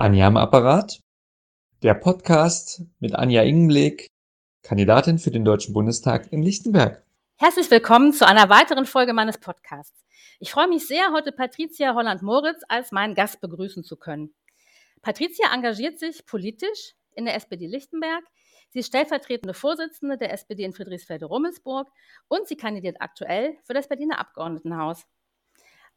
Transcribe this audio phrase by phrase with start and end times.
[0.00, 1.00] Anja am Apparat.
[1.82, 4.06] Der Podcast mit Anja Ingenblick,
[4.62, 7.04] Kandidatin für den Deutschen Bundestag in Lichtenberg.
[7.36, 10.06] Herzlich willkommen zu einer weiteren Folge meines Podcasts.
[10.38, 14.32] Ich freue mich sehr, heute Patricia Holland-Moritz als meinen Gast begrüßen zu können.
[15.02, 18.22] Patricia engagiert sich politisch in der SPD Lichtenberg.
[18.68, 21.88] Sie ist stellvertretende Vorsitzende der SPD in Friedrichsfelde-Rummelsburg
[22.28, 25.08] und sie kandidiert aktuell für das Berliner Abgeordnetenhaus.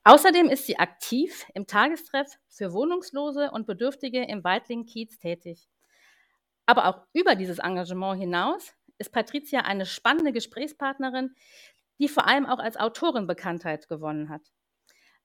[0.03, 5.69] Außerdem ist sie aktiv im Tagestreff für Wohnungslose und Bedürftige im Weitlingen-Kiez tätig.
[6.65, 11.35] Aber auch über dieses Engagement hinaus ist Patricia eine spannende Gesprächspartnerin,
[11.99, 14.41] die vor allem auch als Autorin Bekanntheit gewonnen hat.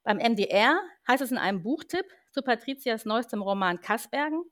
[0.03, 4.45] Beim MDR heißt es in einem Buchtipp zu Patricias neuestem Roman Kassbergen,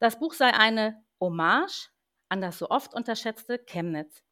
[0.00, 1.90] das Buch sei eine Hommage
[2.28, 4.24] an das so oft unterschätzte Chemnitz.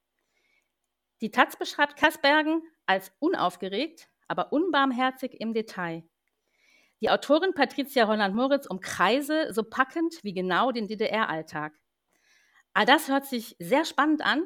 [1.21, 6.05] Die Taz beschreibt Kassbergen als unaufgeregt, aber unbarmherzig im Detail.
[7.01, 11.73] Die Autorin Patricia Holland-Moritz umkreise so packend wie genau den DDR-Alltag.
[12.75, 14.45] All das hört sich sehr spannend an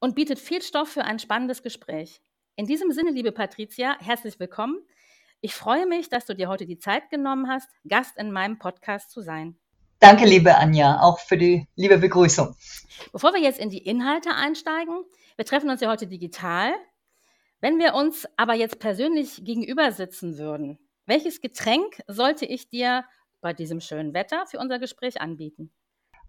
[0.00, 2.20] und bietet viel Stoff für ein spannendes Gespräch.
[2.56, 4.78] In diesem Sinne, liebe Patricia, herzlich willkommen.
[5.40, 9.10] Ich freue mich, dass du dir heute die Zeit genommen hast, Gast in meinem Podcast
[9.10, 9.56] zu sein.
[10.00, 12.56] Danke, liebe Anja, auch für die liebe Begrüßung.
[13.12, 15.04] Bevor wir jetzt in die Inhalte einsteigen,
[15.36, 16.72] wir treffen uns ja heute digital.
[17.60, 23.04] Wenn wir uns aber jetzt persönlich gegenüber sitzen würden, welches Getränk sollte ich dir
[23.40, 25.72] bei diesem schönen Wetter für unser Gespräch anbieten?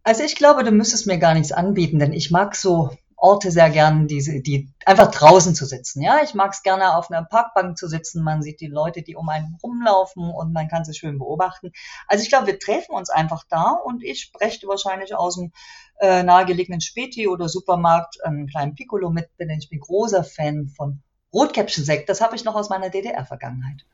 [0.04, 3.70] Also ich glaube, du müsstest mir gar nichts anbieten, denn ich mag so Orte sehr
[3.70, 6.02] gern, diese, die einfach draußen zu sitzen.
[6.02, 8.24] Ja, ich mag es gerne auf einer Parkbank zu sitzen.
[8.24, 11.74] Man sieht die Leute, die um einen rumlaufen und man kann sie schön beobachten.
[12.08, 15.52] Also ich glaube, wir treffen uns einfach da und ich spreche wahrscheinlich aus dem
[16.00, 21.04] äh, nahegelegenen Späti oder Supermarkt einen kleinen Piccolo mit, denn ich bin großer Fan von
[21.34, 23.86] Rotkäppchensekt, das habe ich noch aus meiner DDR-Vergangenheit.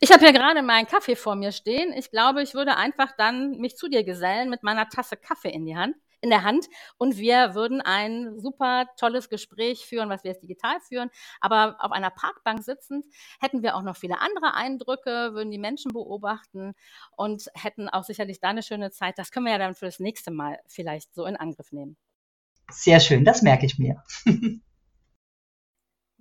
[0.00, 1.92] Ich habe ja gerade meinen Kaffee vor mir stehen.
[1.92, 5.66] Ich glaube, ich würde einfach dann mich zu dir gesellen mit meiner Tasse Kaffee in
[5.66, 6.66] die Hand in der Hand
[6.98, 11.10] und wir würden ein super tolles Gespräch führen, was wir jetzt digital führen.
[11.40, 13.04] Aber auf einer Parkbank sitzend
[13.40, 16.74] hätten wir auch noch viele andere Eindrücke, würden die Menschen beobachten
[17.16, 19.18] und hätten auch sicherlich da eine schöne Zeit.
[19.18, 21.96] Das können wir ja dann für das nächste Mal vielleicht so in Angriff nehmen.
[22.70, 24.02] Sehr schön, das merke ich mir.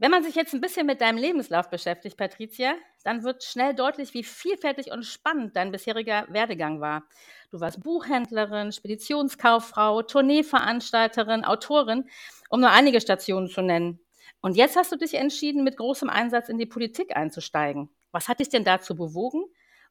[0.01, 2.73] Wenn man sich jetzt ein bisschen mit deinem Lebenslauf beschäftigt, Patricia,
[3.03, 7.03] dann wird schnell deutlich, wie vielfältig und spannend dein bisheriger Werdegang war.
[7.51, 12.09] Du warst Buchhändlerin, Speditionskauffrau, Tourneeveranstalterin, Autorin,
[12.49, 13.99] um nur einige Stationen zu nennen.
[14.39, 17.89] Und jetzt hast du dich entschieden, mit großem Einsatz in die Politik einzusteigen.
[18.13, 19.43] Was hat dich denn dazu bewogen?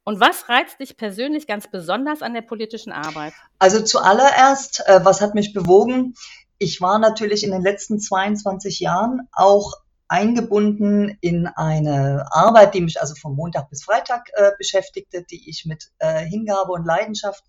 [0.05, 3.35] Und was reizt dich persönlich ganz besonders an der politischen Arbeit?
[3.59, 6.15] Also zuallererst, äh, was hat mich bewogen?
[6.57, 9.75] Ich war natürlich in den letzten 22 Jahren auch
[10.09, 15.67] eingebunden in eine Arbeit, die mich also vom Montag bis Freitag äh, beschäftigte, die ich
[15.67, 17.45] mit äh, Hingabe und Leidenschaft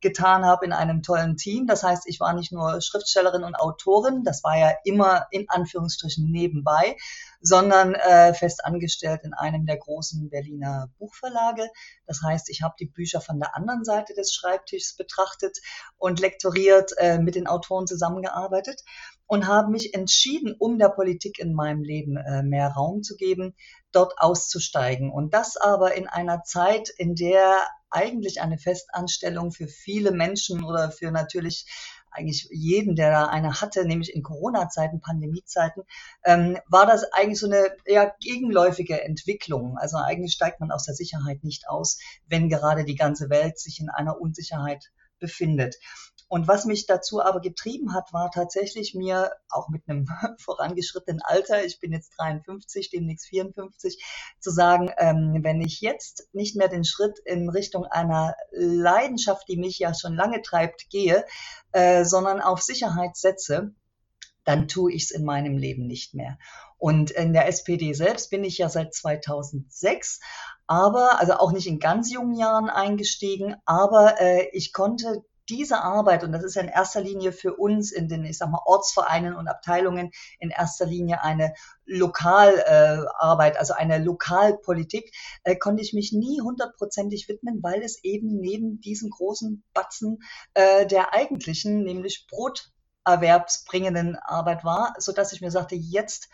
[0.00, 1.66] getan habe in einem tollen Team.
[1.66, 6.30] Das heißt, ich war nicht nur Schriftstellerin und Autorin, das war ja immer in Anführungsstrichen
[6.30, 6.96] nebenbei,
[7.40, 11.68] sondern äh, fest angestellt in einem der großen Berliner Buchverlage.
[12.06, 15.58] Das heißt, ich habe die Bücher von der anderen Seite des Schreibtischs betrachtet
[15.98, 18.82] und lektoriert, äh, mit den Autoren zusammengearbeitet
[19.30, 23.54] und habe mich entschieden, um der Politik in meinem Leben äh, mehr Raum zu geben,
[23.92, 25.08] dort auszusteigen.
[25.12, 30.90] Und das aber in einer Zeit, in der eigentlich eine Festanstellung für viele Menschen oder
[30.90, 31.66] für natürlich
[32.10, 35.82] eigentlich jeden, der da eine hatte, nämlich in Corona-Zeiten, Pandemie-Zeiten,
[36.24, 39.78] ähm, war das eigentlich so eine eher gegenläufige Entwicklung.
[39.78, 43.78] Also eigentlich steigt man aus der Sicherheit nicht aus, wenn gerade die ganze Welt sich
[43.78, 45.76] in einer Unsicherheit befindet.
[46.30, 50.06] Und was mich dazu aber getrieben hat, war tatsächlich mir auch mit einem
[50.38, 54.00] vorangeschrittenen Alter, ich bin jetzt 53, demnächst 54,
[54.38, 59.56] zu sagen, ähm, wenn ich jetzt nicht mehr den Schritt in Richtung einer Leidenschaft, die
[59.56, 61.24] mich ja schon lange treibt, gehe,
[61.72, 63.74] äh, sondern auf Sicherheit setze,
[64.44, 66.38] dann tue ich es in meinem Leben nicht mehr.
[66.78, 70.20] Und in der SPD selbst bin ich ja seit 2006,
[70.68, 76.24] aber also auch nicht in ganz jungen Jahren eingestiegen, aber äh, ich konnte diese Arbeit,
[76.24, 79.34] und das ist ja in erster Linie für uns in den, ich sag mal, Ortsvereinen
[79.34, 81.54] und Abteilungen in erster Linie eine
[81.84, 85.12] Lokalarbeit, äh, also eine Lokalpolitik,
[85.44, 90.22] äh, konnte ich mich nie hundertprozentig widmen, weil es eben neben diesem großen Batzen
[90.54, 96.28] äh, der eigentlichen, nämlich Broterwerbsbringenden Arbeit war, so dass ich mir sagte, jetzt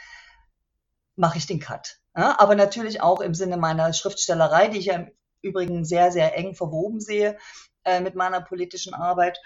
[1.16, 1.98] mache ich den Cut.
[2.14, 5.10] Ja, aber natürlich auch im Sinne meiner Schriftstellerei, die ich ja im
[5.42, 7.38] Übrigen sehr, sehr eng verwoben sehe,
[7.86, 9.38] äh, mit meiner politischen Arbeit.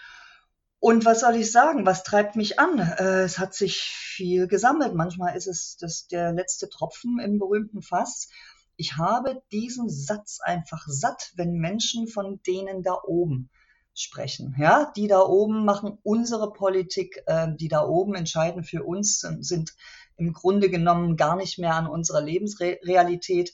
[0.81, 1.85] Und was soll ich sagen?
[1.85, 2.79] Was treibt mich an?
[2.79, 4.95] Äh, es hat sich viel gesammelt.
[4.95, 8.29] Manchmal ist es das, der letzte Tropfen im berühmten Fass.
[8.77, 13.51] ich habe diesen Satz einfach satt, wenn Menschen von denen da oben
[13.93, 14.57] sprechen.
[14.59, 19.75] Ja, die da oben machen unsere Politik, äh, die da oben entscheiden für uns, sind
[20.17, 23.53] im Grunde genommen gar nicht mehr an unserer Lebensrealität.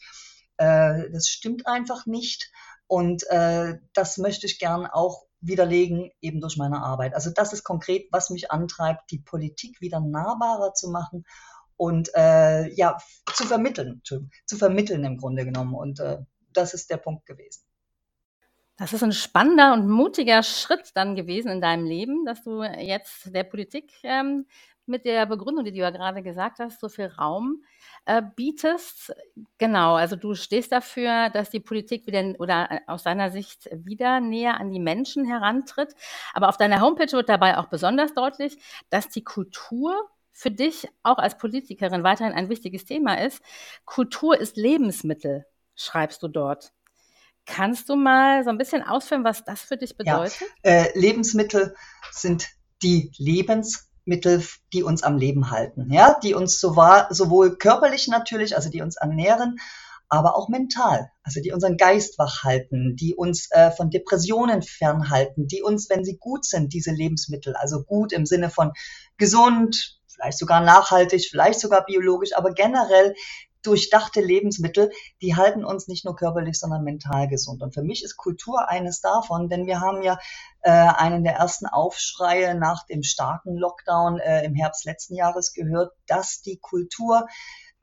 [0.58, 2.52] Äh, das stimmt einfach nicht.
[2.86, 7.14] Und äh, das möchte ich gern auch widerlegen, eben durch meine Arbeit.
[7.14, 11.24] Also das ist konkret, was mich antreibt, die Politik wieder nahbarer zu machen
[11.76, 12.98] und äh, ja,
[13.32, 15.74] zu vermitteln, zu, vermitteln im Grunde genommen.
[15.74, 16.18] Und äh,
[16.52, 17.62] das ist der Punkt gewesen.
[18.78, 23.34] Das ist ein spannender und mutiger Schritt dann gewesen in deinem Leben, dass du jetzt
[23.34, 24.46] der Politik ähm,
[24.88, 27.62] mit der Begründung, die du ja gerade gesagt hast, so viel Raum
[28.04, 29.14] äh, bietest.
[29.58, 34.20] Genau, also du stehst dafür, dass die Politik wieder oder äh, aus deiner Sicht wieder
[34.20, 35.94] näher an die Menschen herantritt.
[36.32, 38.58] Aber auf deiner Homepage wird dabei auch besonders deutlich,
[38.90, 43.42] dass die Kultur für dich auch als Politikerin weiterhin ein wichtiges Thema ist.
[43.86, 46.72] Kultur ist Lebensmittel, schreibst du dort.
[47.46, 50.40] Kannst du mal so ein bisschen ausführen, was das für dich bedeutet?
[50.62, 51.74] Ja, äh, Lebensmittel
[52.10, 52.48] sind
[52.82, 53.12] die
[54.06, 54.42] Lebensmittel,
[54.72, 59.58] die uns am Leben halten, ja, die uns sowohl körperlich natürlich, also die uns ernähren,
[60.08, 65.48] aber auch mental, also die unseren Geist wach halten, die uns äh, von Depressionen fernhalten,
[65.48, 68.72] die uns, wenn sie gut sind, diese Lebensmittel, also gut im Sinne von
[69.16, 73.14] gesund, vielleicht sogar nachhaltig, vielleicht sogar biologisch, aber generell
[73.66, 74.90] durchdachte Lebensmittel,
[75.20, 77.62] die halten uns nicht nur körperlich, sondern mental gesund.
[77.62, 80.18] Und für mich ist Kultur eines davon, denn wir haben ja
[80.62, 85.92] äh, einen der ersten Aufschreie nach dem starken Lockdown äh, im Herbst letzten Jahres gehört,
[86.06, 87.26] dass die Kultur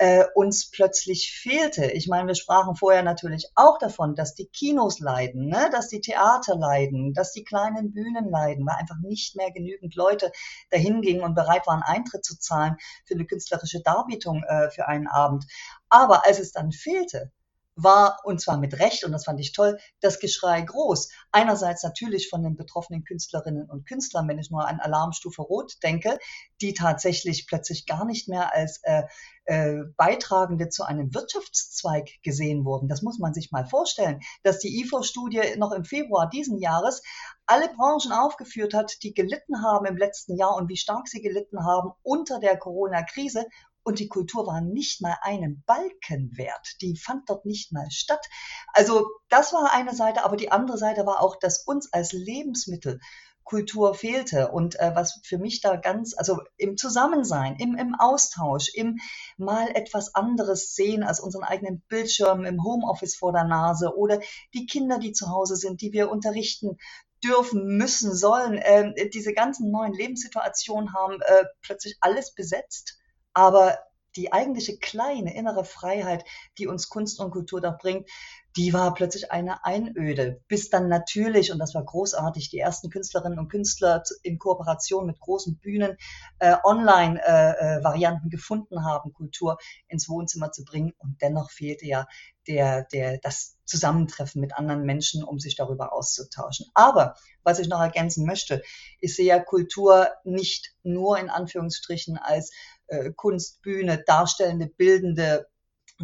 [0.04, 1.86] äh, uns plötzlich fehlte.
[1.86, 5.70] Ich meine, wir sprachen vorher natürlich auch davon, dass die Kinos leiden, ne?
[5.72, 10.34] dass die Theater leiden, dass die kleinen Bühnen leiden, weil einfach nicht mehr genügend Leute
[10.72, 15.08] dahin gingen und bereit waren, Eintritt zu zahlen für eine künstlerische Darbietung äh, für einen
[15.08, 15.46] Abend.
[15.88, 17.32] Aber als es dann fehlte,
[17.76, 21.10] war, und zwar mit Recht, und das fand ich toll, das Geschrei groß.
[21.32, 26.20] Einerseits natürlich von den betroffenen Künstlerinnen und Künstlern, wenn ich nur an Alarmstufe Rot denke,
[26.62, 29.04] die tatsächlich plötzlich gar nicht mehr als äh,
[29.46, 32.88] äh, Beitragende zu einem Wirtschaftszweig gesehen wurden.
[32.88, 37.02] Das muss man sich mal vorstellen, dass die IFO-Studie noch im Februar diesen Jahres
[37.46, 41.66] alle Branchen aufgeführt hat, die gelitten haben im letzten Jahr und wie stark sie gelitten
[41.66, 43.46] haben unter der Corona-Krise
[43.84, 46.82] und die Kultur war nicht mal einen Balken wert.
[46.82, 48.26] Die fand dort nicht mal statt.
[48.74, 53.00] Also das war eine Seite, aber die andere Seite war auch, dass uns als Lebensmittel
[53.44, 58.70] Kultur fehlte und äh, was für mich da ganz, also im Zusammensein, im, im Austausch,
[58.74, 59.00] im
[59.38, 64.22] mal etwas anderes sehen als unseren eigenen Bildschirm im Homeoffice vor der Nase oder
[64.54, 66.78] die Kinder, die zu Hause sind, die wir unterrichten
[67.24, 72.98] dürfen, müssen, sollen, äh, diese ganzen neuen Lebenssituationen haben äh, plötzlich alles besetzt
[73.34, 73.78] aber
[74.16, 76.24] die eigentliche kleine innere Freiheit,
[76.58, 78.08] die uns Kunst und Kultur da bringt,
[78.56, 80.42] die war plötzlich eine Einöde.
[80.48, 85.20] Bis dann natürlich, und das war großartig, die ersten Künstlerinnen und Künstler in Kooperation mit
[85.20, 85.98] großen Bühnen
[86.38, 89.58] äh, Online-Varianten äh, äh gefunden haben, Kultur
[89.88, 90.94] ins Wohnzimmer zu bringen.
[91.00, 92.06] Und dennoch fehlte ja
[92.48, 96.68] der, der, das Zusammentreffen mit anderen Menschen, um sich darüber auszutauschen.
[96.76, 98.62] Aber was ich noch ergänzen möchte,
[99.00, 102.52] ich sehe ja Kultur nicht nur in Anführungsstrichen als
[102.88, 105.48] äh, Kunstbühne, darstellende, bildende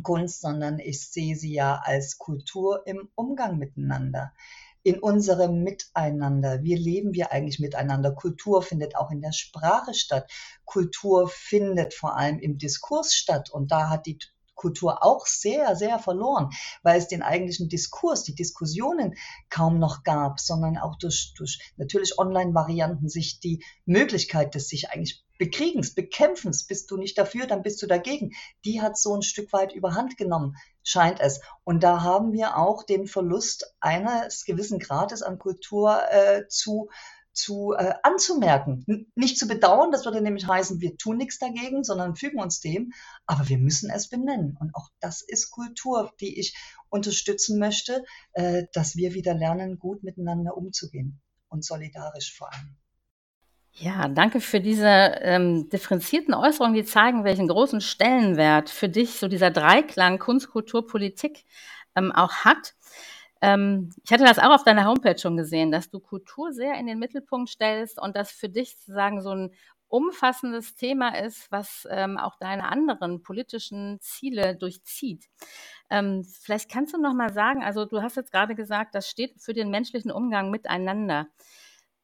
[0.03, 4.33] Kunst, sondern ich sehe sie ja als Kultur im Umgang miteinander,
[4.83, 6.63] in unserem Miteinander.
[6.63, 8.13] Wie leben wir eigentlich miteinander?
[8.13, 10.31] Kultur findet auch in der Sprache statt.
[10.65, 13.49] Kultur findet vor allem im Diskurs statt.
[13.49, 14.19] Und da hat die
[14.56, 16.49] Kultur auch sehr, sehr verloren,
[16.83, 19.15] weil es den eigentlichen Diskurs, die Diskussionen
[19.49, 25.23] kaum noch gab, sondern auch durch, durch natürlich Online-Varianten sich die Möglichkeit des sich eigentlich
[25.39, 28.33] Bekriegens, Bekämpfens, bist du nicht dafür, dann bist du dagegen.
[28.65, 31.39] Die hat so ein Stück weit überhand genommen, scheint es.
[31.63, 36.89] Und da haben wir auch den Verlust eines gewissen Grades an Kultur äh, zu
[37.31, 42.17] zu äh, anzumerken, nicht zu bedauern, das würde nämlich heißen, wir tun nichts dagegen, sondern
[42.17, 42.91] fügen uns dem,
[43.27, 44.57] aber wir müssen es benennen.
[44.59, 46.57] Und auch das ist Kultur, die ich
[46.89, 48.03] unterstützen möchte,
[48.33, 52.79] äh, dass wir wieder lernen, gut miteinander umzugehen und solidarisch vor allem.
[53.73, 59.28] Ja, danke für diese ähm, differenzierten Äußerungen, die zeigen, welchen großen Stellenwert für dich so
[59.28, 61.45] dieser Dreiklang Kunst, Kultur, Politik
[61.95, 62.73] ähm, auch hat.
[63.42, 66.88] Ähm, ich hatte das auch auf deiner Homepage schon gesehen, dass du Kultur sehr in
[66.88, 69.52] den Mittelpunkt stellst und das für dich sozusagen so ein
[69.88, 75.26] umfassendes Thema ist, was ähm, auch deine anderen politischen Ziele durchzieht.
[75.90, 79.42] Ähm, vielleicht kannst du noch mal sagen, also du hast jetzt gerade gesagt, das steht
[79.42, 81.28] für den menschlichen Umgang miteinander.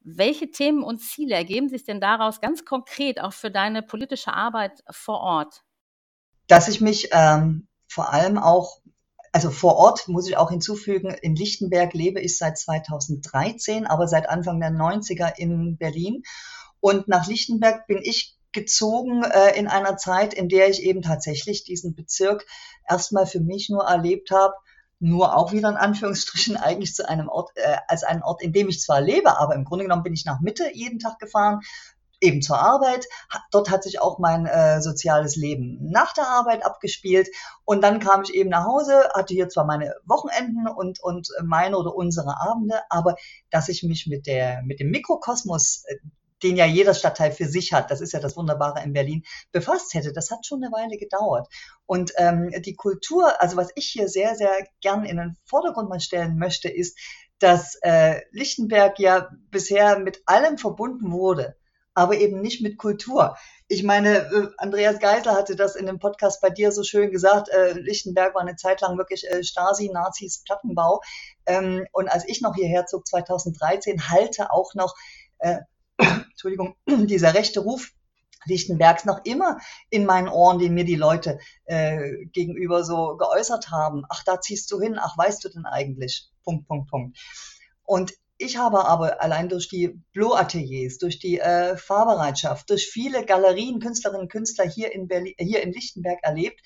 [0.08, 4.84] Welche Themen und Ziele ergeben sich denn daraus ganz konkret auch für deine politische Arbeit
[4.88, 5.64] vor Ort?
[6.46, 8.80] Dass ich mich ähm, vor allem auch
[9.32, 14.30] also vor Ort muss ich auch hinzufügen, in Lichtenberg lebe ich seit 2013, aber seit
[14.30, 16.22] Anfang der 90er in Berlin.
[16.80, 21.64] Und nach Lichtenberg bin ich gezogen äh, in einer Zeit, in der ich eben tatsächlich
[21.64, 22.46] diesen Bezirk
[22.88, 24.54] erstmal für mich nur erlebt habe,
[24.98, 28.68] nur auch wieder in Anführungsstrichen eigentlich zu einem Ort, äh, als einen Ort, in dem
[28.68, 31.60] ich zwar lebe, aber im Grunde genommen bin ich nach Mitte jeden Tag gefahren,
[32.20, 33.06] eben zur Arbeit.
[33.50, 37.28] Dort hat sich auch mein äh, soziales Leben nach der Arbeit abgespielt.
[37.64, 41.76] Und dann kam ich eben nach Hause, hatte hier zwar meine Wochenenden und, und meine
[41.76, 43.16] oder unsere Abende, aber
[43.50, 45.96] dass ich mich mit der, mit dem Mikrokosmos, äh,
[46.42, 49.94] den ja jeder Stadtteil für sich hat, das ist ja das Wunderbare in Berlin, befasst
[49.94, 50.12] hätte.
[50.12, 51.48] Das hat schon eine Weile gedauert.
[51.86, 56.00] Und ähm, die Kultur, also was ich hier sehr, sehr gern in den Vordergrund mal
[56.00, 56.98] stellen möchte, ist,
[57.38, 61.56] dass äh, Lichtenberg ja bisher mit allem verbunden wurde,
[61.94, 63.36] aber eben nicht mit Kultur.
[63.68, 67.48] Ich meine, äh, Andreas Geisler hatte das in dem Podcast bei dir so schön gesagt,
[67.48, 71.00] äh, Lichtenberg war eine Zeit lang wirklich äh, Stasi, Nazis, Plattenbau.
[71.46, 74.94] Ähm, und als ich noch hierher zog, 2013, halte auch noch
[75.38, 75.58] äh,
[76.30, 77.92] Entschuldigung, dieser rechte Ruf
[78.46, 79.58] Lichtenbergs noch immer
[79.90, 84.04] in meinen Ohren, den mir die Leute äh, gegenüber so geäußert haben.
[84.08, 84.98] Ach, da ziehst du hin.
[84.98, 86.30] Ach, weißt du denn eigentlich?
[86.44, 87.18] Punkt, Punkt, Punkt.
[87.82, 93.80] Und ich habe aber allein durch die Blo-Ateliers, durch die äh, Fahrbereitschaft, durch viele Galerien,
[93.80, 96.60] Künstlerinnen und Künstler hier in, Berlin, hier in Lichtenberg erlebt,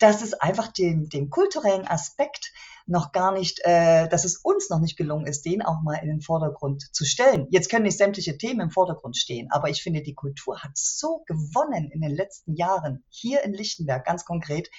[0.00, 2.52] dass es einfach den, den kulturellen Aspekt
[2.86, 6.08] noch gar nicht, äh, dass es uns noch nicht gelungen ist, den auch mal in
[6.08, 7.46] den Vordergrund zu stellen.
[7.50, 11.22] Jetzt können nicht sämtliche Themen im Vordergrund stehen, aber ich finde, die Kultur hat so
[11.26, 14.70] gewonnen in den letzten Jahren, hier in Lichtenberg ganz konkret,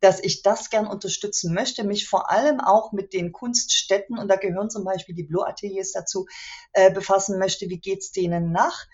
[0.00, 4.36] dass ich das gern unterstützen möchte, mich vor allem auch mit den Kunststätten, und da
[4.36, 6.26] gehören zum Beispiel die Blue-Ateliers dazu,
[6.72, 8.86] äh, befassen möchte, wie geht's denen nach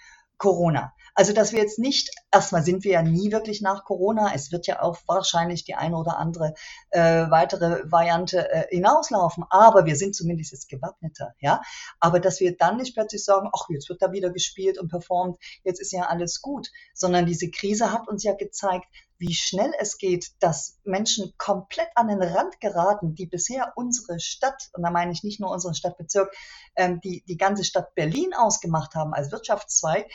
[0.45, 0.93] Corona?
[1.15, 4.33] Also, dass wir jetzt nicht, erstmal sind wir ja nie wirklich nach Corona.
[4.35, 6.53] Es wird ja auch wahrscheinlich die eine oder andere
[6.91, 9.45] äh, weitere Variante äh, hinauslaufen.
[9.49, 11.63] Aber wir sind zumindest jetzt gewappneter, ja.
[11.99, 15.39] Aber dass wir dann nicht plötzlich sagen, ach, jetzt wird da wieder gespielt und performt,
[15.63, 18.85] jetzt ist ja alles gut, sondern diese Krise hat uns ja gezeigt,
[19.19, 24.71] wie schnell es geht, dass Menschen komplett an den Rand geraten, die bisher unsere Stadt,
[24.73, 26.35] und da meine ich nicht nur unseren Stadtbezirk,
[26.77, 30.11] ähm, die die ganze Stadt Berlin ausgemacht haben als Wirtschaftszweig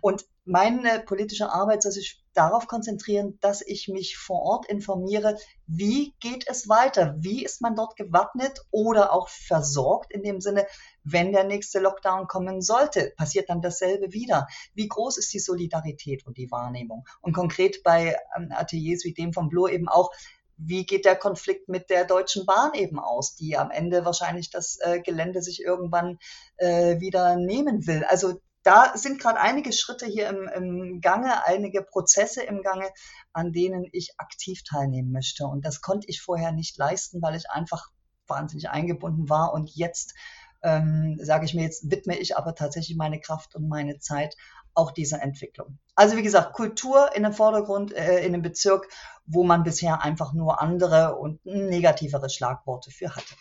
[0.00, 6.14] und meine politische Arbeit soll sich darauf konzentrieren, dass ich mich vor Ort informiere, wie
[6.20, 10.66] geht es weiter, wie ist man dort gewappnet oder auch versorgt in dem Sinne,
[11.04, 14.48] wenn der nächste Lockdown kommen sollte, passiert dann dasselbe wieder.
[14.74, 17.04] Wie groß ist die Solidarität und die Wahrnehmung?
[17.20, 20.10] Und konkret bei ähm, Ateliers wie dem von Blo eben auch,
[20.56, 24.78] wie geht der Konflikt mit der Deutschen Bahn eben aus, die am Ende wahrscheinlich das
[24.80, 26.18] äh, Gelände sich irgendwann
[26.58, 28.04] äh, wieder nehmen will.
[28.04, 32.90] Also da sind gerade einige Schritte hier im, im Gange, einige Prozesse im Gange,
[33.32, 35.46] an denen ich aktiv teilnehmen möchte.
[35.46, 37.88] Und das konnte ich vorher nicht leisten, weil ich einfach
[38.26, 39.52] wahnsinnig eingebunden war.
[39.52, 40.14] Und jetzt
[40.62, 44.36] ähm, sage ich mir, jetzt widme ich aber tatsächlich meine Kraft und meine Zeit
[44.74, 45.78] auch dieser Entwicklung.
[45.94, 48.88] Also wie gesagt, Kultur in den Vordergrund, äh, in dem Bezirk,
[49.26, 53.34] wo man bisher einfach nur andere und negativere Schlagworte für hatte.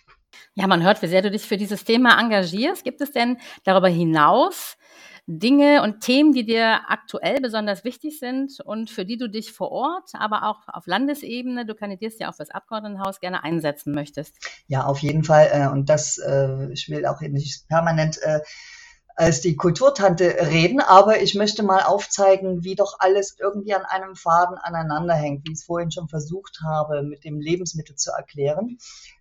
[0.53, 2.83] Ja, man hört, wie sehr du dich für dieses Thema engagierst.
[2.83, 4.77] Gibt es denn darüber hinaus
[5.31, 9.71] Dinge und Themen, die dir aktuell besonders wichtig sind und für die du dich vor
[9.71, 14.33] Ort, aber auch auf Landesebene, du kandidierst ja auch fürs Abgeordnetenhaus, gerne einsetzen möchtest?
[14.65, 15.49] Ja, auf jeden Fall.
[15.53, 18.39] Äh, und das, äh, ich will auch nicht permanent äh,
[19.15, 24.15] als die Kulturtante reden, aber ich möchte mal aufzeigen, wie doch alles irgendwie an einem
[24.15, 28.77] Faden aneinander hängt, wie ich es vorhin schon versucht habe, mit dem Lebensmittel zu erklären.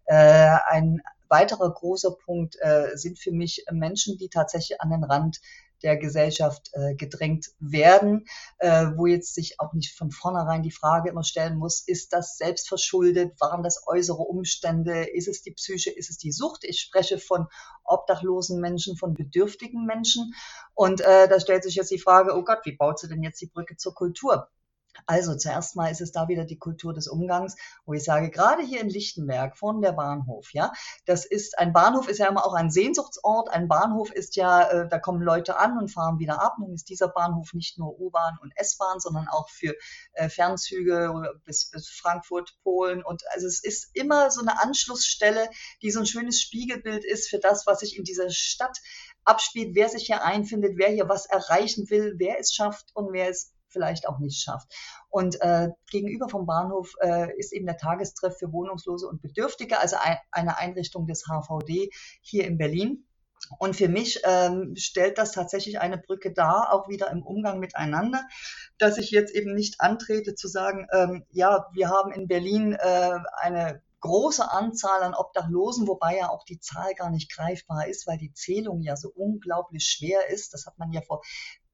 [0.06, 2.56] Ein weiterer großer Punkt
[2.94, 5.40] sind für mich Menschen, die tatsächlich an den Rand
[5.82, 8.26] der Gesellschaft äh, gedrängt werden,
[8.58, 12.36] äh, wo jetzt sich auch nicht von vornherein die Frage immer stellen muss, ist das
[12.36, 16.64] selbst verschuldet, waren das äußere Umstände, ist es die Psyche, ist es die Sucht?
[16.64, 17.46] Ich spreche von
[17.84, 20.34] obdachlosen Menschen, von bedürftigen Menschen.
[20.74, 23.40] Und äh, da stellt sich jetzt die Frage, oh Gott, wie baut sie denn jetzt
[23.40, 24.48] die Brücke zur Kultur?
[25.06, 28.62] Also zuerst mal ist es da wieder die Kultur des Umgangs, wo ich sage, gerade
[28.62, 30.72] hier in Lichtenberg von der Bahnhof, ja,
[31.06, 33.50] das ist ein Bahnhof ist ja immer auch ein Sehnsuchtsort.
[33.50, 36.56] Ein Bahnhof ist ja, äh, da kommen Leute an und fahren wieder ab.
[36.58, 39.74] Nun ist dieser Bahnhof nicht nur U-Bahn und S-Bahn, sondern auch für
[40.12, 41.12] äh, Fernzüge
[41.44, 43.02] bis, bis Frankfurt, Polen.
[43.02, 45.48] Und also es ist immer so eine Anschlussstelle,
[45.82, 48.78] die so ein schönes Spiegelbild ist für das, was sich in dieser Stadt
[49.24, 53.28] abspielt, wer sich hier einfindet, wer hier was erreichen will, wer es schafft und wer
[53.28, 54.72] es vielleicht auch nicht schafft.
[55.08, 59.96] Und äh, gegenüber vom Bahnhof äh, ist eben der Tagestreff für Wohnungslose und Bedürftige, also
[60.00, 63.04] ein, eine Einrichtung des HVD hier in Berlin.
[63.58, 68.20] Und für mich ähm, stellt das tatsächlich eine Brücke dar, auch wieder im Umgang miteinander,
[68.78, 73.18] dass ich jetzt eben nicht antrete zu sagen, ähm, ja, wir haben in Berlin äh,
[73.36, 78.18] eine große Anzahl an Obdachlosen, wobei ja auch die Zahl gar nicht greifbar ist, weil
[78.18, 80.54] die Zählung ja so unglaublich schwer ist.
[80.54, 81.22] Das hat man ja vor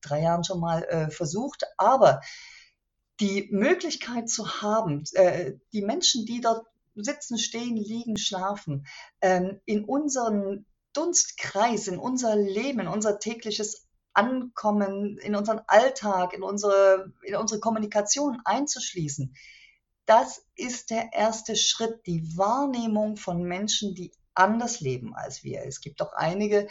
[0.05, 1.65] drei Jahren schon mal äh, versucht.
[1.77, 2.21] Aber
[3.21, 8.87] die Möglichkeit zu haben, äh, die Menschen, die dort sitzen, stehen, liegen, schlafen,
[9.21, 16.43] ähm, in unseren Dunstkreis, in unser Leben, in unser tägliches Ankommen, in unseren Alltag, in
[16.43, 19.35] unsere, in unsere Kommunikation einzuschließen,
[20.07, 25.65] das ist der erste Schritt, die Wahrnehmung von Menschen, die anders leben als wir.
[25.65, 26.67] Es gibt auch einige,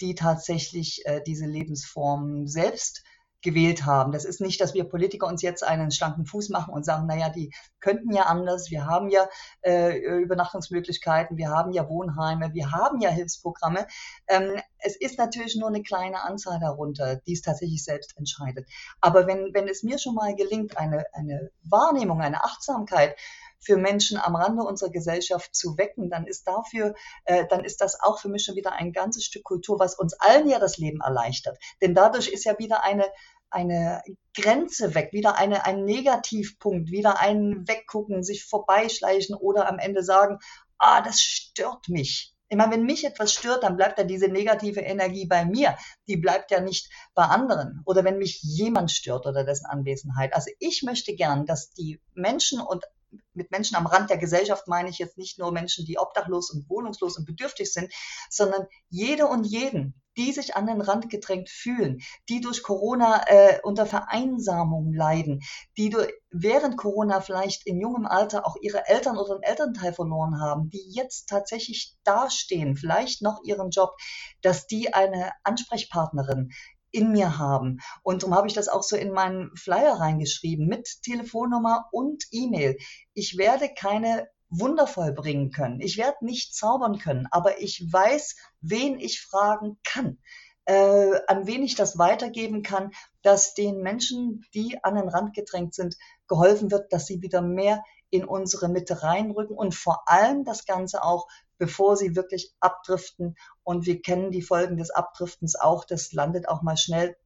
[0.00, 3.04] die tatsächlich äh, diese Lebensform selbst
[3.40, 4.12] gewählt haben.
[4.12, 7.28] Das ist nicht, dass wir Politiker uns jetzt einen schlanken Fuß machen und sagen, naja,
[7.28, 9.28] die könnten ja anders, wir haben ja
[9.62, 13.86] äh, Übernachtungsmöglichkeiten, wir haben ja Wohnheime, wir haben ja Hilfsprogramme.
[14.26, 18.66] Ähm, es ist natürlich nur eine kleine Anzahl darunter, die es tatsächlich selbst entscheidet.
[19.00, 23.16] Aber wenn, wenn es mir schon mal gelingt, eine, eine Wahrnehmung, eine Achtsamkeit
[23.60, 28.00] für Menschen am Rande unserer Gesellschaft zu wecken, dann ist dafür, äh, dann ist das
[28.00, 31.00] auch für mich schon wieder ein ganzes Stück Kultur, was uns allen ja das Leben
[31.00, 31.58] erleichtert.
[31.80, 33.04] Denn dadurch ist ja wieder eine
[33.50, 34.02] eine
[34.34, 40.38] Grenze weg, wieder eine, ein Negativpunkt, wieder ein Weggucken, sich vorbeischleichen oder am Ende sagen,
[40.76, 42.34] ah, das stört mich.
[42.50, 45.76] Ich meine, wenn mich etwas stört, dann bleibt ja diese negative Energie bei mir.
[46.06, 47.82] Die bleibt ja nicht bei anderen.
[47.84, 50.32] Oder wenn mich jemand stört oder dessen Anwesenheit.
[50.32, 52.84] Also ich möchte gern, dass die Menschen und
[53.32, 56.68] mit Menschen am Rand der Gesellschaft meine ich jetzt nicht nur Menschen, die obdachlos und
[56.68, 57.92] wohnungslos und bedürftig sind,
[58.30, 63.60] sondern jede und jeden, die sich an den Rand gedrängt fühlen, die durch Corona äh,
[63.62, 65.40] unter Vereinsamung leiden,
[65.76, 70.40] die durch, während Corona vielleicht in jungem Alter auch ihre Eltern oder einen Elternteil verloren
[70.40, 73.96] haben, die jetzt tatsächlich dastehen, vielleicht noch ihren Job,
[74.42, 76.50] dass die eine Ansprechpartnerin
[76.90, 77.80] in mir haben.
[78.02, 82.76] Und darum habe ich das auch so in meinen Flyer reingeschrieben mit Telefonnummer und E-Mail.
[83.14, 85.80] Ich werde keine Wunder vollbringen können.
[85.80, 90.18] Ich werde nicht zaubern können, aber ich weiß, wen ich fragen kann,
[90.64, 95.74] äh, an wen ich das weitergeben kann, dass den Menschen, die an den Rand gedrängt
[95.74, 95.96] sind,
[96.28, 101.02] geholfen wird, dass sie wieder mehr in unsere Mitte reinrücken und vor allem das Ganze
[101.02, 101.26] auch
[101.58, 103.36] bevor sie wirklich abdriften.
[103.62, 105.84] Und wir kennen die Folgen des Abdriftens auch.
[105.84, 107.16] Das landet auch mal schnell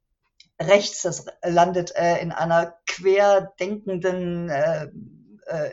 [0.60, 1.02] rechts.
[1.02, 4.88] Das landet äh, in einer querdenkenden äh,
[5.46, 5.70] äh,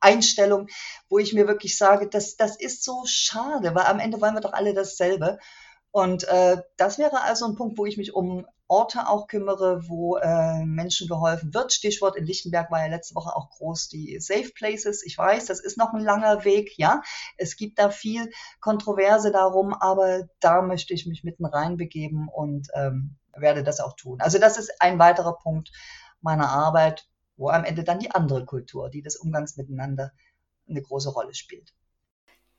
[0.00, 0.68] Einstellung,
[1.08, 4.40] wo ich mir wirklich sage, das, das ist so schade, weil am Ende wollen wir
[4.40, 5.38] doch alle dasselbe.
[5.90, 10.16] Und äh, das wäre also ein Punkt, wo ich mich um Orte auch kümmere, wo
[10.16, 11.72] äh, Menschen geholfen wird.
[11.72, 15.04] Stichwort in Lichtenberg war ja letzte Woche auch groß die Safe Places.
[15.04, 17.02] Ich weiß, das ist noch ein langer Weg, ja.
[17.36, 23.16] Es gibt da viel Kontroverse darum, aber da möchte ich mich mitten reinbegeben und ähm,
[23.36, 24.20] werde das auch tun.
[24.20, 25.70] Also das ist ein weiterer Punkt
[26.20, 30.12] meiner Arbeit, wo am Ende dann die andere Kultur, die des Umgangs miteinander
[30.68, 31.72] eine große Rolle spielt.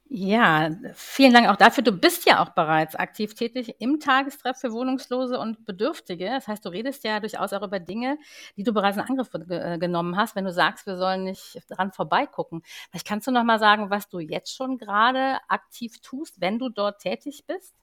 [0.09, 1.83] Ja, vielen Dank auch dafür.
[1.83, 6.29] Du bist ja auch bereits aktiv tätig im Tagestreff für Wohnungslose und Bedürftige.
[6.29, 8.17] Das heißt, du redest ja durchaus auch über Dinge,
[8.55, 11.91] die du bereits in Angriff äh, genommen hast, wenn du sagst, wir sollen nicht dran
[11.91, 12.61] vorbeigucken.
[12.89, 16.69] Vielleicht kannst du noch mal sagen, was du jetzt schon gerade aktiv tust, wenn du
[16.69, 17.75] dort tätig bist?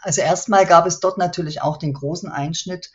[0.00, 2.90] Also erstmal gab es dort natürlich auch den großen Einschnitt,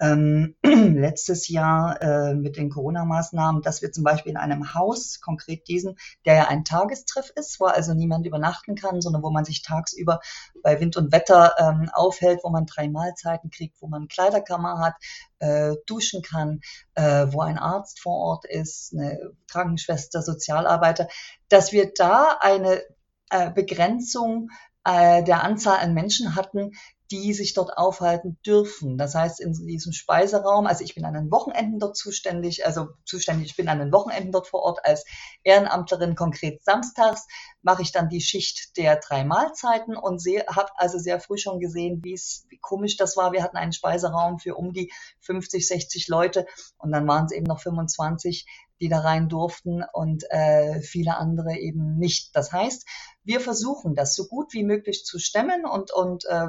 [0.00, 5.68] ähm, letztes Jahr äh, mit den Corona-Maßnahmen, dass wir zum Beispiel in einem Haus, konkret
[5.68, 9.62] diesen, der ja ein Tagestreff ist, wo also niemand übernachten kann, sondern wo man sich
[9.62, 10.20] tagsüber
[10.62, 14.94] bei Wind und Wetter ähm, aufhält, wo man drei Mahlzeiten kriegt, wo man Kleiderkammer hat,
[15.38, 16.60] äh, duschen kann,
[16.94, 21.08] äh, wo ein Arzt vor Ort ist, eine Krankenschwester, Sozialarbeiter,
[21.48, 22.82] dass wir da eine
[23.30, 24.50] äh, Begrenzung
[24.84, 26.72] äh, der Anzahl an Menschen hatten,
[27.10, 28.96] die sich dort aufhalten dürfen.
[28.96, 33.50] Das heißt, in diesem Speiseraum, also ich bin an den Wochenenden dort zuständig, also zuständig,
[33.50, 35.04] ich bin an den Wochenenden dort vor Ort als
[35.42, 37.26] Ehrenamtlerin, konkret samstags,
[37.62, 42.00] mache ich dann die Schicht der drei Mahlzeiten und habe also sehr früh schon gesehen,
[42.04, 42.18] wie
[42.48, 43.32] wie komisch das war.
[43.32, 46.46] Wir hatten einen Speiseraum für um die 50, 60 Leute
[46.78, 48.46] und dann waren es eben noch 25,
[48.80, 52.34] die da rein durften und äh, viele andere eben nicht.
[52.34, 52.86] Das heißt,
[53.24, 56.48] wir versuchen das so gut wie möglich zu stemmen und, und äh,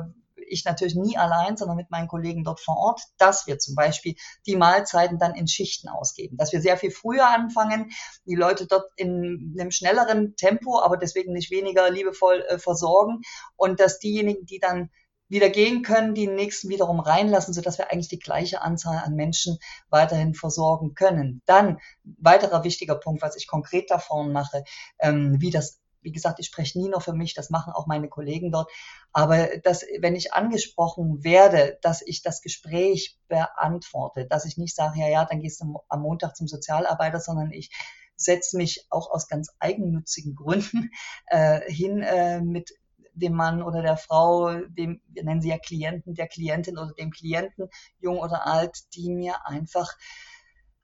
[0.51, 4.15] ich natürlich nie allein, sondern mit meinen Kollegen dort vor Ort, dass wir zum Beispiel
[4.45, 7.91] die Mahlzeiten dann in Schichten ausgeben, dass wir sehr viel früher anfangen,
[8.25, 13.21] die Leute dort in einem schnelleren Tempo, aber deswegen nicht weniger liebevoll äh, versorgen
[13.55, 14.89] und dass diejenigen, die dann
[15.31, 19.57] wieder gehen können, die nächsten wiederum reinlassen, sodass wir eigentlich die gleiche Anzahl an Menschen
[19.89, 21.41] weiterhin versorgen können.
[21.45, 24.65] Dann weiterer wichtiger Punkt, was ich konkret davon mache,
[24.99, 28.09] ähm, wie das wie gesagt, ich spreche nie nur für mich, das machen auch meine
[28.09, 28.71] Kollegen dort.
[29.13, 34.99] Aber dass, wenn ich angesprochen werde, dass ich das Gespräch beantworte, dass ich nicht sage,
[34.99, 37.71] ja, ja, dann gehst du am Montag zum Sozialarbeiter, sondern ich
[38.15, 40.91] setze mich auch aus ganz eigennützigen Gründen
[41.27, 42.71] äh, hin äh, mit
[43.13, 47.11] dem Mann oder der Frau, dem, wir nennen sie ja Klienten, der Klientin oder dem
[47.11, 49.97] Klienten, jung oder alt, die mir einfach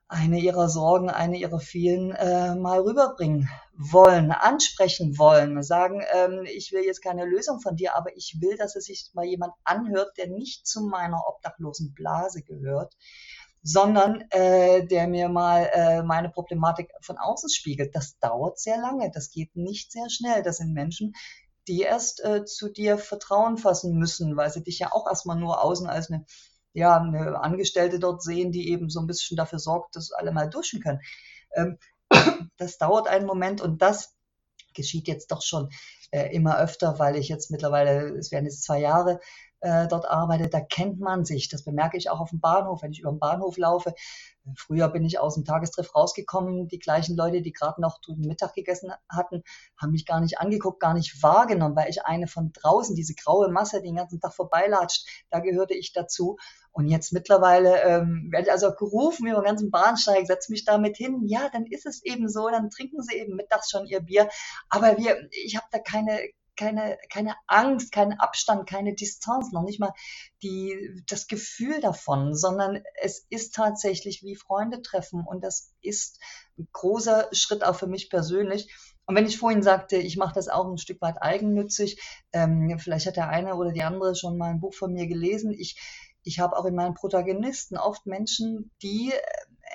[0.08, 6.72] eine ihrer Sorgen, eine ihrer vielen äh, mal rüberbringen wollen, ansprechen wollen, sagen, ähm, ich
[6.72, 10.16] will jetzt keine Lösung von dir, aber ich will, dass es sich mal jemand anhört,
[10.16, 12.96] der nicht zu meiner obdachlosen Blase gehört,
[13.62, 17.94] sondern äh, der mir mal äh, meine Problematik von außen spiegelt.
[17.94, 20.42] Das dauert sehr lange, das geht nicht sehr schnell.
[20.42, 21.12] Das sind Menschen,
[21.68, 25.62] die erst äh, zu dir Vertrauen fassen müssen, weil sie dich ja auch erstmal nur
[25.62, 26.24] außen als eine
[26.72, 30.48] ja, eine Angestellte dort sehen, die eben so ein bisschen dafür sorgt, dass alle mal
[30.48, 31.00] duschen können.
[31.54, 31.78] Ähm,
[32.56, 34.14] das dauert einen Moment und das
[34.74, 35.70] geschieht jetzt doch schon
[36.10, 39.20] äh, immer öfter, weil ich jetzt mittlerweile, es werden jetzt zwei Jahre,
[39.60, 41.48] äh, dort arbeite, da kennt man sich.
[41.48, 43.94] Das bemerke ich auch auf dem Bahnhof, wenn ich über den Bahnhof laufe.
[44.56, 46.68] Früher bin ich aus dem Tagestreff rausgekommen.
[46.68, 49.42] Die gleichen Leute, die gerade noch drüben Mittag gegessen hatten,
[49.76, 53.50] haben mich gar nicht angeguckt, gar nicht wahrgenommen, weil ich eine von draußen, diese graue
[53.50, 56.36] Masse, die den ganzen Tag vorbeilatscht, da gehörte ich dazu.
[56.72, 60.96] Und jetzt mittlerweile ähm, werde ich also gerufen über den ganzen Bahnsteig, setz mich damit
[60.96, 61.22] hin.
[61.26, 64.28] Ja, dann ist es eben so, dann trinken sie eben mittags schon ihr Bier.
[64.68, 66.20] Aber wir, ich habe da keine,
[66.58, 69.94] keine, keine Angst, keinen Abstand, keine Distanz, noch nicht mal
[70.42, 76.20] die, das Gefühl davon, sondern es ist tatsächlich wie Freunde treffen und das ist
[76.58, 78.74] ein großer Schritt auch für mich persönlich.
[79.06, 83.06] Und wenn ich vorhin sagte, ich mache das auch ein Stück weit eigennützig, ähm, vielleicht
[83.06, 85.54] hat der eine oder die andere schon mal ein Buch von mir gelesen.
[85.56, 85.80] Ich,
[86.24, 89.12] ich habe auch in meinen Protagonisten oft Menschen, die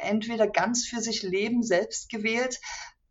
[0.02, 2.60] entweder ganz für sich leben, selbst gewählt,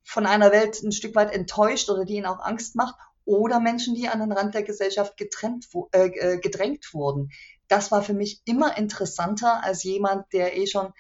[0.05, 3.95] von einer Welt ein Stück weit enttäuscht oder die ihnen auch Angst macht oder Menschen,
[3.95, 7.31] die an den Rand der Gesellschaft getrennt, äh, äh, gedrängt wurden.
[7.69, 10.93] Das war für mich immer interessanter als jemand, der eh schon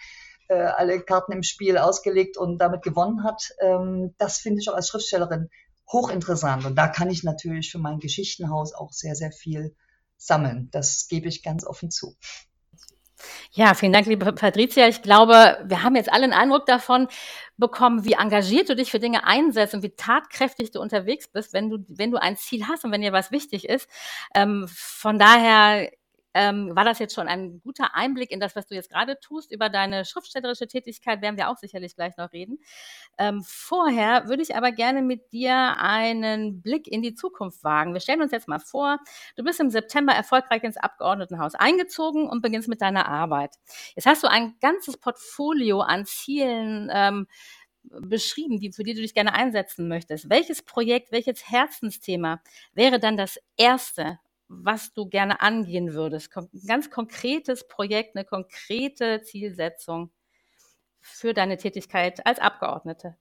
[0.49, 3.53] äh, alle Karten im Spiel ausgelegt und damit gewonnen hat.
[3.61, 5.49] Ähm, das finde ich auch als Schriftstellerin
[5.91, 6.65] hochinteressant.
[6.65, 9.75] Und da kann ich natürlich für mein Geschichtenhaus auch sehr, sehr viel
[10.17, 10.69] sammeln.
[10.71, 12.17] Das gebe ich ganz offen zu.
[13.53, 14.89] Ja, vielen Dank, liebe Patricia.
[14.89, 17.09] Ich glaube, wir haben jetzt alle einen Eindruck davon
[17.57, 21.71] bekommen, wie engagiert du dich für Dinge einsetzt und wie tatkräftig du unterwegs bist, wenn
[21.71, 23.89] du, wenn du ein Ziel hast und wenn dir was wichtig ist.
[24.35, 25.91] Ähm, von daher
[26.35, 29.53] ähm, war das jetzt schon ein guter Einblick in das, was du jetzt gerade tust.
[29.53, 32.59] Über deine schriftstellerische Tätigkeit werden wir auch sicherlich gleich noch reden.
[33.19, 37.93] Ähm, vorher würde ich aber gerne mit dir einen Blick in die Zukunft wagen.
[37.93, 38.99] Wir stellen uns jetzt mal vor,
[39.37, 43.55] du bist im September erfolgreich ins Abgeordnetenhaus eingezogen und beginnst mit deiner Arbeit.
[43.95, 47.27] Jetzt hast du ein ganzes Portfolio an Zielen, ähm,
[47.85, 50.31] beschrieben, die, für die du dich gerne einsetzen möchtest.
[50.31, 52.41] Welches Projekt, welches Herzensthema
[52.75, 54.19] wäre dann das erste,
[54.63, 56.31] was du gerne angehen würdest.
[56.37, 60.11] Ein ganz konkretes Projekt, eine konkrete Zielsetzung
[61.01, 63.17] für deine Tätigkeit als Abgeordnete.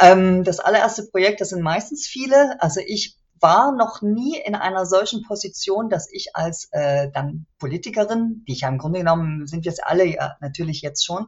[0.00, 2.60] Ähm, das allererste Projekt, das sind meistens viele.
[2.60, 8.44] Also ich war noch nie in einer solchen Position, dass ich als äh, dann Politikerin,
[8.48, 11.26] die ich ja im Grunde genommen sind es alle ja natürlich jetzt schon,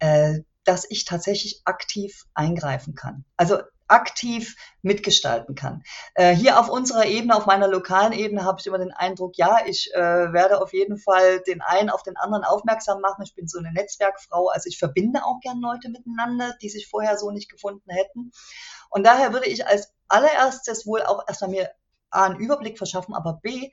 [0.00, 3.24] äh, dass ich tatsächlich aktiv eingreifen kann.
[3.36, 5.82] Also aktiv mitgestalten kann.
[6.14, 9.58] Äh, hier auf unserer Ebene, auf meiner lokalen Ebene, habe ich immer den Eindruck, ja,
[9.66, 13.22] ich äh, werde auf jeden Fall den einen auf den anderen aufmerksam machen.
[13.24, 17.18] Ich bin so eine Netzwerkfrau, also ich verbinde auch gern Leute miteinander, die sich vorher
[17.18, 18.32] so nicht gefunden hätten.
[18.90, 21.70] Und daher würde ich als allererstes wohl auch erstmal mir
[22.10, 23.70] A, einen Überblick verschaffen, aber B,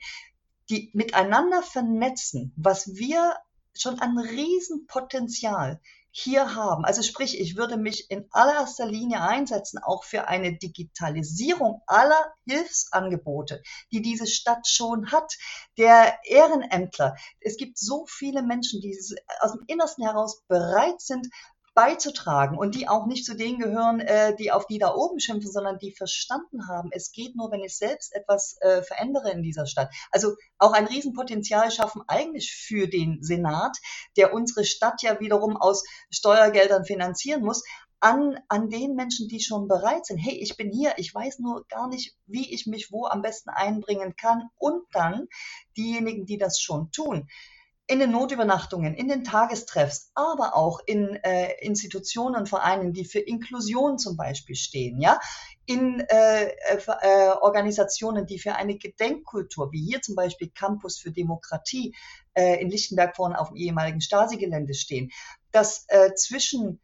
[0.68, 3.34] die miteinander vernetzen, was wir
[3.74, 5.80] schon an Riesenpotenzial
[6.14, 6.84] hier haben.
[6.84, 13.62] Also sprich, ich würde mich in allererster Linie einsetzen, auch für eine Digitalisierung aller Hilfsangebote,
[13.90, 15.32] die diese Stadt schon hat.
[15.78, 17.16] Der Ehrenämtler.
[17.40, 18.94] Es gibt so viele Menschen, die
[19.40, 21.28] aus dem Innersten heraus bereit sind,
[21.74, 25.50] beizutragen und die auch nicht zu denen gehören, äh, die auf die da oben schimpfen,
[25.50, 29.66] sondern die verstanden haben, es geht nur, wenn ich selbst etwas äh, verändere in dieser
[29.66, 29.92] Stadt.
[30.10, 33.78] Also auch ein Riesenpotenzial schaffen eigentlich für den Senat,
[34.16, 37.62] der unsere Stadt ja wiederum aus Steuergeldern finanzieren muss,
[38.00, 40.18] an, an den Menschen, die schon bereit sind.
[40.18, 43.48] Hey, ich bin hier, ich weiß nur gar nicht, wie ich mich wo am besten
[43.48, 44.48] einbringen kann.
[44.58, 45.28] Und dann
[45.76, 47.28] diejenigen, die das schon tun
[47.92, 53.18] in den Notübernachtungen, in den Tagestreffs, aber auch in äh, Institutionen und Vereinen, die für
[53.18, 55.20] Inklusion zum Beispiel stehen, ja,
[55.66, 61.94] in äh, äh, Organisationen, die für eine Gedenkkultur, wie hier zum Beispiel Campus für Demokratie
[62.32, 65.10] äh, in Lichtenberg vorne auf dem ehemaligen Stasi-Gelände stehen,
[65.50, 66.80] dass äh, zwischen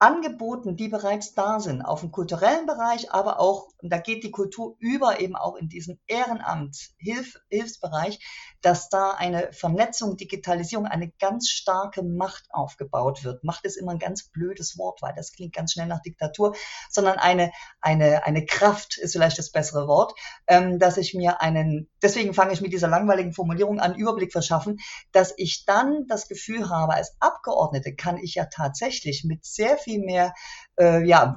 [0.00, 4.76] Angeboten, die bereits da sind, auf dem kulturellen Bereich, aber auch, da geht die Kultur
[4.78, 8.20] über eben auch in diesen Ehrenamt, Hilf, Hilfsbereich,
[8.60, 13.42] dass da eine Vernetzung, Digitalisierung, eine ganz starke Macht aufgebaut wird.
[13.42, 16.54] Macht ist immer ein ganz blödes Wort, weil das klingt ganz schnell nach Diktatur,
[16.90, 20.14] sondern eine, eine, eine Kraft ist vielleicht das bessere Wort,
[20.46, 24.78] ähm, dass ich mir einen, deswegen fange ich mit dieser langweiligen Formulierung an, Überblick verschaffen,
[25.10, 29.87] dass ich dann das Gefühl habe, als Abgeordnete kann ich ja tatsächlich mit sehr viel
[29.88, 30.34] viel mehr
[30.78, 31.36] äh, ja,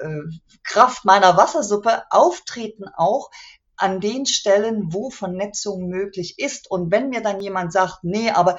[0.00, 0.20] äh,
[0.64, 3.30] Kraft meiner Wassersuppe auftreten auch
[3.76, 6.70] an den Stellen, wo Vernetzung möglich ist.
[6.70, 8.58] Und wenn mir dann jemand sagt, nee, aber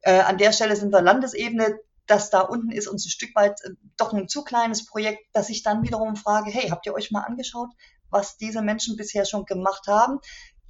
[0.00, 3.60] äh, an der Stelle sind wir Landesebene, das da unten ist uns ein Stück weit
[3.64, 7.10] äh, doch ein zu kleines Projekt, dass ich dann wiederum frage, hey, habt ihr euch
[7.10, 7.68] mal angeschaut,
[8.08, 10.20] was diese Menschen bisher schon gemacht haben?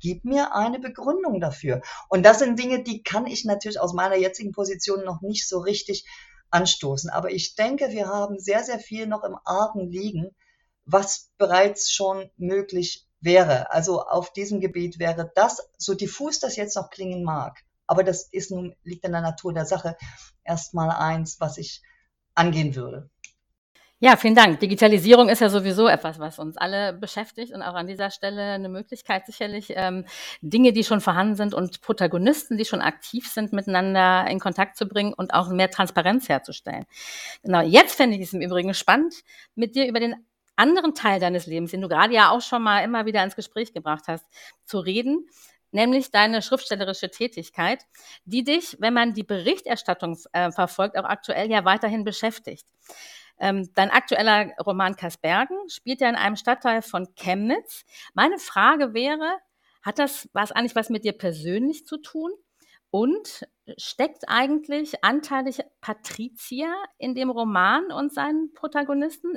[0.01, 1.81] Gib mir eine Begründung dafür.
[2.09, 5.61] Und das sind Dinge, die kann ich natürlich aus meiner jetzigen Position noch nicht so
[5.61, 6.05] richtig
[6.53, 7.11] anstoßen.
[7.11, 10.35] Aber ich denke, wir haben sehr, sehr viel noch im Argen liegen,
[10.85, 13.71] was bereits schon möglich wäre.
[13.73, 18.25] Also auf diesem Gebiet wäre das, so diffus das jetzt noch klingen mag, aber das
[18.25, 19.97] ist nun, liegt in der Natur der Sache,
[20.45, 21.83] erstmal eins, was ich
[22.35, 23.11] angehen würde.
[24.05, 24.59] Ja, vielen Dank.
[24.59, 28.69] Digitalisierung ist ja sowieso etwas, was uns alle beschäftigt und auch an dieser Stelle eine
[28.69, 30.07] Möglichkeit sicherlich, ähm,
[30.41, 34.87] Dinge, die schon vorhanden sind und Protagonisten, die schon aktiv sind, miteinander in Kontakt zu
[34.89, 36.85] bringen und auch mehr Transparenz herzustellen.
[37.45, 39.15] Genau, jetzt fände ich es im Übrigen spannend,
[39.55, 40.17] mit dir über den
[40.57, 43.73] anderen Teil deines Lebens, den du gerade ja auch schon mal immer wieder ins Gespräch
[43.73, 44.27] gebracht hast,
[44.65, 45.29] zu reden
[45.71, 47.87] nämlich deine schriftstellerische Tätigkeit,
[48.27, 52.67] die dich, wenn man die Berichterstattung äh, verfolgt, auch aktuell ja weiterhin beschäftigt.
[53.43, 57.85] Ähm, dein aktueller Roman Kasbergen spielt ja in einem Stadtteil von Chemnitz.
[58.15, 59.37] Meine Frage wäre,
[59.83, 62.31] hat das was eigentlich was mit dir persönlich zu tun?
[62.91, 69.31] Und steckt eigentlich anteilig Patricia in dem Roman und seinen Protagonisten?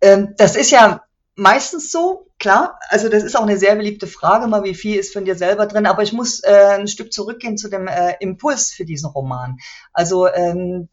[0.00, 1.02] Ähm, das ist ja
[1.34, 2.78] meistens so, klar.
[2.88, 5.66] Also das ist auch eine sehr beliebte Frage, mal wie viel ist von dir selber
[5.66, 5.86] drin.
[5.86, 9.56] Aber ich muss äh, ein Stück zurückgehen zu dem äh, Impuls für diesen Roman.
[9.92, 10.88] Also ähm,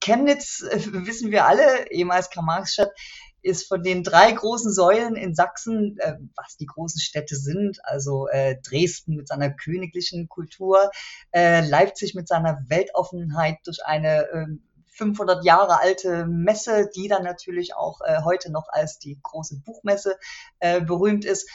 [0.00, 2.90] Chemnitz, äh, wissen wir alle, ehemals Karl-Marx-Stadt,
[3.42, 8.28] ist von den drei großen Säulen in Sachsen, äh, was die großen Städte sind, also
[8.28, 10.90] äh, Dresden mit seiner königlichen Kultur,
[11.32, 14.46] äh, Leipzig mit seiner Weltoffenheit durch eine äh,
[14.90, 20.18] 500 Jahre alte Messe, die dann natürlich auch äh, heute noch als die große Buchmesse
[20.58, 21.48] äh, berühmt ist.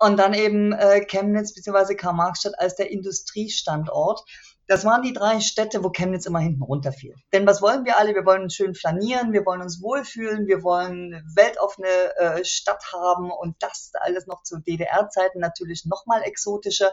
[0.00, 0.72] Und dann eben
[1.08, 1.96] Chemnitz bzw.
[1.96, 4.22] Karl-Marx-Stadt als der Industriestandort.
[4.68, 7.14] Das waren die drei Städte, wo Chemnitz immer hinten runterfiel.
[7.32, 8.14] Denn was wollen wir alle?
[8.14, 13.30] Wir wollen schön flanieren, wir wollen uns wohlfühlen, wir wollen eine weltoffene äh, Stadt haben
[13.30, 16.92] und das alles noch zu DDR-Zeiten natürlich nochmal exotischer.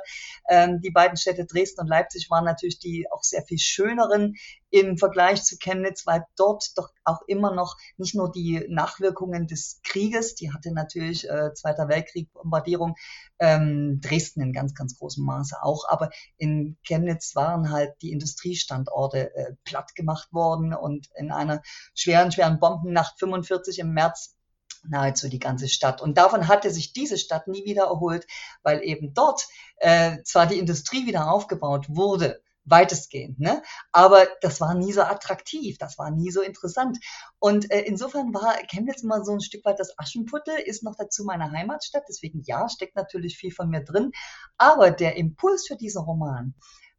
[0.49, 4.35] Ähm, die beiden Städte Dresden und Leipzig waren natürlich die auch sehr viel schöneren
[4.75, 9.79] im Vergleich zu Chemnitz, weil dort doch auch immer noch nicht nur die Nachwirkungen des
[9.83, 12.95] Krieges, die hatte natürlich äh, Zweiter Weltkrieg, Bombardierung,
[13.39, 19.33] ähm, Dresden in ganz, ganz großem Maße auch, aber in Chemnitz waren halt die Industriestandorte
[19.33, 21.61] äh, platt gemacht worden und in einer
[21.93, 24.35] schweren, schweren Bombennacht 45 im März
[24.83, 26.01] nahezu die ganze Stadt.
[26.01, 28.27] Und davon hatte sich diese Stadt nie wieder erholt,
[28.61, 33.39] weil eben dort äh, zwar die Industrie wieder aufgebaut wurde, weitestgehend.
[33.39, 33.61] Ne?
[33.91, 36.97] Aber das war nie so attraktiv, das war nie so interessant.
[37.39, 41.23] Und äh, insofern war Chemnitz immer so ein Stück weit das Aschenputtel, ist noch dazu
[41.23, 42.03] meine Heimatstadt.
[42.09, 44.11] Deswegen ja, steckt natürlich viel von mir drin.
[44.57, 46.55] Aber der Impuls für diesen Roman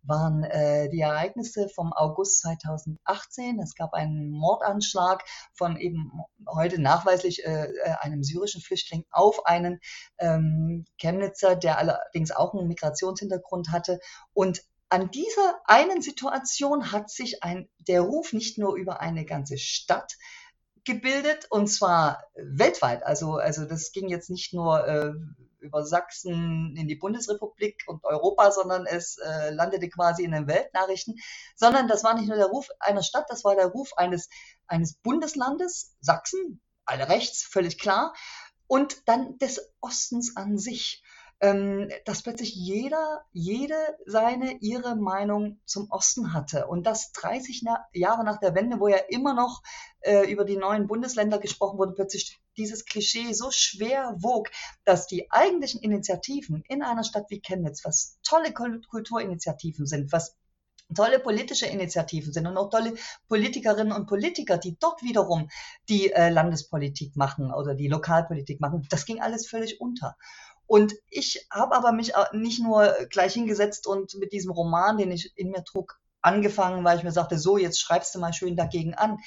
[0.07, 3.59] waren äh, die Ereignisse vom August 2018.
[3.61, 6.12] Es gab einen Mordanschlag von eben
[6.48, 9.81] heute nachweislich äh, äh, einem syrischen Flüchtling auf einen
[10.18, 13.98] ähm, Chemnitzer, der allerdings auch einen Migrationshintergrund hatte.
[14.33, 19.59] Und an dieser einen Situation hat sich ein, der Ruf nicht nur über eine ganze
[19.59, 20.16] Stadt
[20.85, 23.05] gebildet und zwar weltweit.
[23.05, 25.12] Also, also das ging jetzt nicht nur äh,
[25.59, 31.16] über Sachsen in die Bundesrepublik und Europa, sondern es äh, landete quasi in den Weltnachrichten,
[31.57, 34.29] sondern das war nicht nur der Ruf einer Stadt, das war der Ruf eines,
[34.68, 38.14] eines Bundeslandes, Sachsen, alle rechts, völlig klar,
[38.68, 41.03] und dann des Ostens an sich
[41.40, 46.66] ähm, dass plötzlich jeder, jede seine, ihre Meinung zum Osten hatte.
[46.66, 49.62] Und das 30 na Jahre nach der Wende, wo ja immer noch
[50.01, 54.51] äh, über die neuen Bundesländer gesprochen wurde, plötzlich dieses Klischee so schwer wog,
[54.85, 60.37] dass die eigentlichen Initiativen in einer Stadt wie Chemnitz, was tolle Kulturinitiativen sind, was
[60.94, 62.94] tolle politische Initiativen sind und auch tolle
[63.29, 65.49] Politikerinnen und Politiker, die dort wiederum
[65.88, 68.87] die äh, Landespolitik machen oder die Lokalpolitik machen.
[68.88, 70.16] Das ging alles völlig unter.
[70.66, 75.37] Und ich habe aber mich nicht nur gleich hingesetzt und mit diesem Roman, den ich
[75.37, 78.94] in mir trug, angefangen, weil ich mir sagte, so, jetzt schreibst du mal schön dagegen
[78.94, 79.18] an.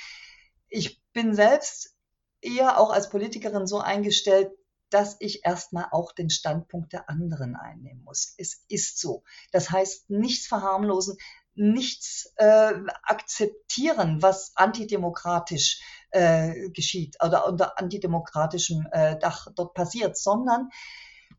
[0.68, 1.96] ich bin selbst
[2.42, 4.52] eher auch als Politikerin so eingestellt,
[4.90, 8.34] dass ich erstmal auch den Standpunkt der anderen einnehmen muss.
[8.38, 9.24] Es ist so.
[9.52, 11.18] Das heißt, nichts verharmlosen,
[11.54, 12.74] nichts äh,
[13.04, 20.70] akzeptieren, was antidemokratisch äh, geschieht oder unter antidemokratischem äh, Dach dort passiert, sondern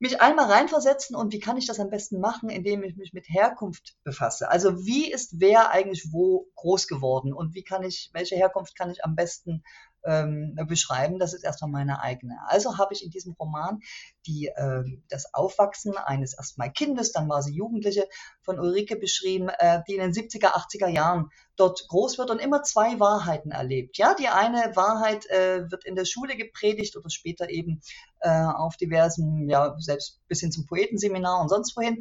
[0.00, 3.28] mich einmal reinversetzen und wie kann ich das am besten machen, indem ich mich mit
[3.28, 4.50] Herkunft befasse.
[4.50, 8.90] Also wie ist wer eigentlich wo groß geworden und wie kann ich, welche Herkunft kann
[8.90, 9.62] ich am besten
[10.04, 11.18] ähm, beschreiben.
[11.18, 12.36] Das ist erstmal meine eigene.
[12.46, 13.80] Also habe ich in diesem Roman
[14.26, 18.08] die, äh, das Aufwachsen eines erstmal Kindes, dann war sie Jugendliche,
[18.42, 22.62] von Ulrike beschrieben, äh, die in den 70er, 80er Jahren dort groß wird und immer
[22.62, 23.98] zwei Wahrheiten erlebt.
[23.98, 27.80] Ja, die eine Wahrheit äh, wird in der Schule gepredigt oder später eben
[28.20, 32.00] äh, auf diversen, ja, selbst bis hin zum Poetenseminar und sonst wohin.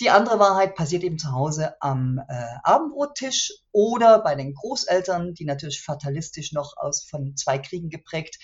[0.00, 5.44] Die andere Wahrheit passiert eben zu Hause am äh, Abendbrottisch oder bei den Großeltern, die
[5.44, 8.38] natürlich fatalistisch noch aus von zwei Kriegen geprägt,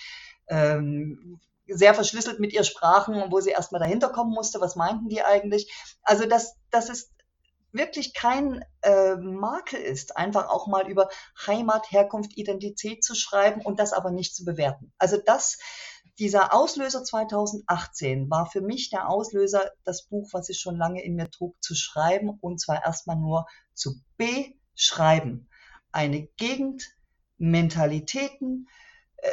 [0.47, 5.23] ähm, sehr verschlüsselt mit ihr sprachen wo sie erstmal dahinter kommen musste, was meinten die
[5.23, 5.71] eigentlich.
[6.03, 7.11] Also das, das ist
[7.71, 11.09] wirklich kein äh, Makel ist, einfach auch mal über
[11.47, 14.91] Heimat, Herkunft, Identität zu schreiben und das aber nicht zu bewerten.
[14.97, 15.57] Also das,
[16.19, 21.15] dieser Auslöser 2018 war für mich der Auslöser, das Buch, was ich schon lange in
[21.15, 25.49] mir trug, zu schreiben und zwar erstmal nur zu beschreiben.
[25.91, 26.95] Eine Gegend,
[27.37, 28.67] Mentalitäten,
[29.17, 29.29] äh,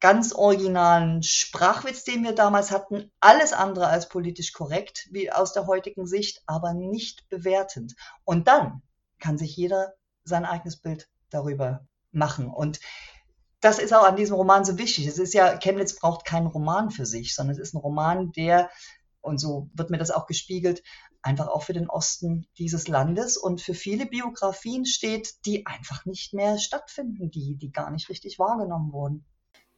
[0.00, 5.66] ganz originalen Sprachwitz, den wir damals hatten, alles andere als politisch korrekt, wie aus der
[5.66, 7.94] heutigen Sicht, aber nicht bewertend.
[8.24, 8.82] Und dann
[9.18, 12.48] kann sich jeder sein eigenes Bild darüber machen.
[12.48, 12.80] Und
[13.64, 15.06] das ist auch an diesem Roman so wichtig.
[15.06, 18.68] Es ist ja, Chemnitz braucht keinen Roman für sich, sondern es ist ein Roman, der,
[19.22, 20.82] und so wird mir das auch gespiegelt,
[21.22, 26.34] einfach auch für den Osten dieses Landes und für viele Biografien steht, die einfach nicht
[26.34, 29.24] mehr stattfinden, die, die gar nicht richtig wahrgenommen wurden.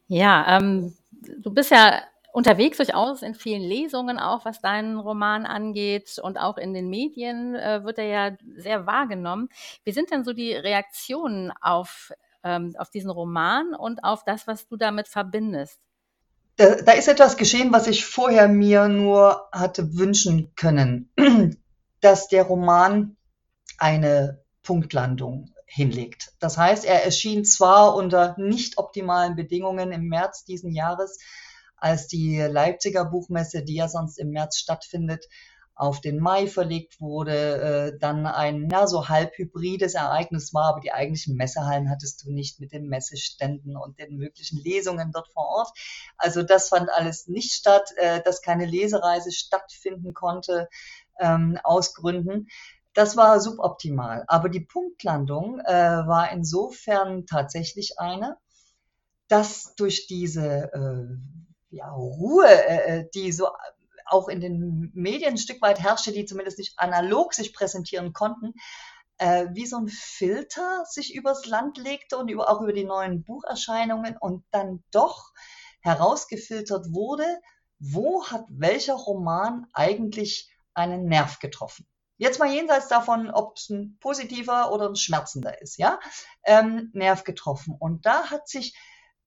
[0.07, 0.93] Ja, ähm,
[1.39, 2.01] du bist ja
[2.33, 7.55] unterwegs durchaus in vielen Lesungen auch, was deinen Roman angeht und auch in den Medien
[7.55, 9.47] äh, wird er ja sehr wahrgenommen.
[9.85, 12.11] Wie sind denn so die Reaktionen auf,
[12.43, 15.79] ähm, auf diesen Roman und auf das, was du damit verbindest?
[16.57, 21.11] Da, da ist etwas geschehen, was ich vorher mir nur hatte wünschen können,
[22.01, 23.15] dass der Roman
[23.77, 26.33] eine Punktlandung hinlegt.
[26.39, 31.19] Das heißt, er erschien zwar unter nicht optimalen Bedingungen im März diesen Jahres,
[31.75, 35.27] als die Leipziger Buchmesse, die ja sonst im März stattfindet,
[35.77, 40.79] auf den Mai verlegt wurde, äh, dann ein ja, so halb hybrides Ereignis war, aber
[40.79, 45.45] die eigentlichen Messehallen hattest du nicht mit den Messeständen und den möglichen Lesungen dort vor
[45.47, 45.69] Ort.
[46.17, 50.67] Also das fand alles nicht statt, äh, dass keine Lesereise stattfinden konnte
[51.19, 52.47] ähm, aus Gründen.
[52.95, 54.23] Das war suboptimal.
[54.27, 58.37] Aber die Punktlandung äh, war insofern tatsächlich eine,
[59.27, 61.05] dass durch diese äh,
[61.69, 63.49] ja, Ruhe, äh, äh, die so
[64.09, 68.53] auch in den Medien ein Stück weit herrschte, die zumindest nicht analog sich präsentieren konnten,
[69.17, 73.23] äh, wie so ein Filter sich übers Land legte und über, auch über die neuen
[73.23, 75.31] Bucherscheinungen und dann doch
[75.81, 77.25] herausgefiltert wurde,
[77.79, 81.87] wo hat welcher Roman eigentlich einen Nerv getroffen.
[82.17, 85.99] Jetzt mal jenseits davon, ob es ein positiver oder ein schmerzender ist, ja,
[86.43, 87.75] ähm, Nerv getroffen.
[87.77, 88.75] Und da hat sich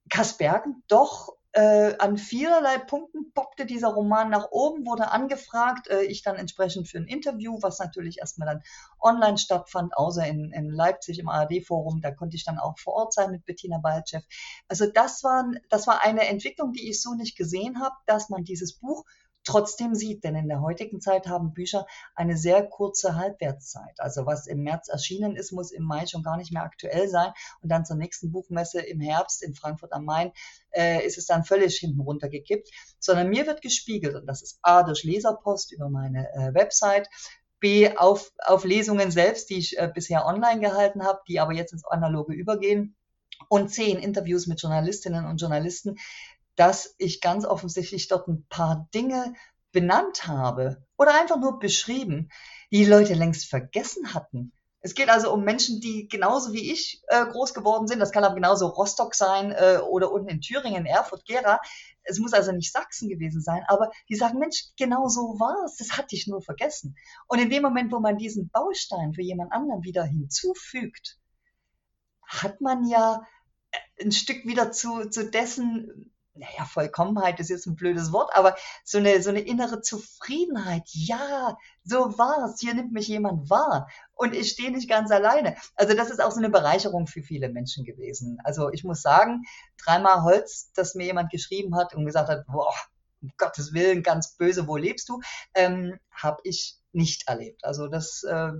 [0.08, 6.22] Kaspergen doch äh, an vielerlei Punkten poppte dieser Roman nach oben, wurde angefragt, äh, ich
[6.22, 8.62] dann entsprechend für ein Interview, was natürlich erstmal dann
[9.00, 13.14] online stattfand, außer in, in Leipzig im ARD-Forum, da konnte ich dann auch vor Ort
[13.14, 14.20] sein mit Bettina Baltschew.
[14.68, 18.44] Also das war, das war eine Entwicklung, die ich so nicht gesehen habe, dass man
[18.44, 19.04] dieses Buch
[19.50, 20.24] trotzdem sieht.
[20.24, 23.98] Denn in der heutigen Zeit haben Bücher eine sehr kurze Halbwertszeit.
[23.98, 27.32] Also was im März erschienen ist, muss im Mai schon gar nicht mehr aktuell sein.
[27.62, 30.32] Und dann zur nächsten Buchmesse im Herbst in Frankfurt am Main
[30.70, 32.70] äh, ist es dann völlig hinten runtergekippt.
[32.98, 37.08] Sondern mir wird gespiegelt, und das ist A durch Leserpost über meine äh, Website,
[37.58, 41.72] B auf, auf Lesungen selbst, die ich äh, bisher online gehalten habe, die aber jetzt
[41.72, 42.96] ins Analoge übergehen
[43.48, 45.96] und C in Interviews mit Journalistinnen und Journalisten,
[46.60, 49.32] dass ich ganz offensichtlich dort ein paar Dinge
[49.72, 52.28] benannt habe oder einfach nur beschrieben,
[52.70, 54.52] die, Leute längst vergessen hatten.
[54.80, 57.98] Es geht also um Menschen, die genauso wie ich äh, groß geworden sind.
[57.98, 61.60] Das kann aber genauso Rostock sein äh, oder unten in Thüringen, Erfurt, Gera.
[62.02, 65.76] Es muss also nicht Sachsen gewesen sein, aber die sagen, Mensch, genau so war es.
[65.76, 66.94] Das hatte ich nur vergessen.
[67.26, 71.18] Und in dem Moment, wo man diesen Baustein für jemand anderen wieder hinzufügt,
[72.22, 73.22] hat man ja
[73.98, 78.98] ein Stück wieder zu, zu dessen naja, Vollkommenheit ist jetzt ein blödes Wort, aber so
[78.98, 80.82] eine, so eine innere Zufriedenheit.
[80.86, 82.58] Ja, so war's.
[82.60, 83.88] Hier nimmt mich jemand wahr.
[84.14, 85.56] Und ich stehe nicht ganz alleine.
[85.76, 88.38] Also das ist auch so eine Bereicherung für viele Menschen gewesen.
[88.42, 89.42] Also ich muss sagen,
[89.76, 92.74] dreimal Holz, dass mir jemand geschrieben hat und gesagt hat, boah,
[93.22, 95.20] um Gottes Willen, ganz böse, wo lebst du,
[95.54, 97.64] ähm, habe ich nicht erlebt.
[97.64, 98.52] Also das äh,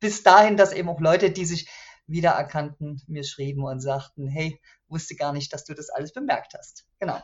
[0.00, 1.68] bis dahin, dass eben auch Leute, die sich
[2.10, 6.84] wiedererkannten, mir schrieben und sagten, hey, wusste gar nicht, dass du das alles bemerkt hast.
[6.98, 7.20] Genau.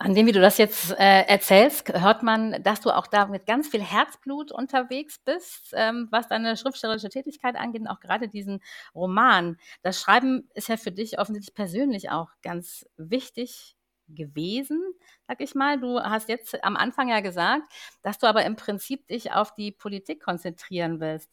[0.00, 3.46] An dem, wie du das jetzt äh, erzählst, hört man, dass du auch da mit
[3.46, 8.60] ganz viel Herzblut unterwegs bist, ähm, was deine schriftstellerische Tätigkeit angeht, und auch gerade diesen
[8.94, 9.56] Roman.
[9.82, 14.80] Das Schreiben ist ja für dich offensichtlich persönlich auch ganz wichtig gewesen,
[15.26, 15.80] sag ich mal.
[15.80, 17.64] Du hast jetzt am Anfang ja gesagt,
[18.02, 21.30] dass du aber im Prinzip dich auf die Politik konzentrieren willst.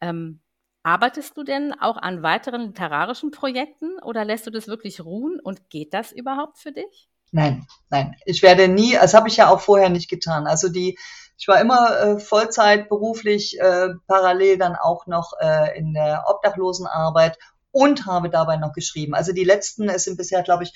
[0.00, 0.40] Ähm,
[0.86, 5.68] arbeitest du denn auch an weiteren literarischen Projekten oder lässt du das wirklich ruhen und
[5.68, 7.08] geht das überhaupt für dich?
[7.32, 8.14] Nein, nein.
[8.24, 10.46] Ich werde nie, das habe ich ja auch vorher nicht getan.
[10.46, 10.96] Also die,
[11.36, 17.36] ich war immer äh, Vollzeit beruflich, äh, parallel dann auch noch äh, in der Obdachlosenarbeit
[17.72, 19.14] und habe dabei noch geschrieben.
[19.14, 20.72] Also die letzten, es sind bisher, glaube ich,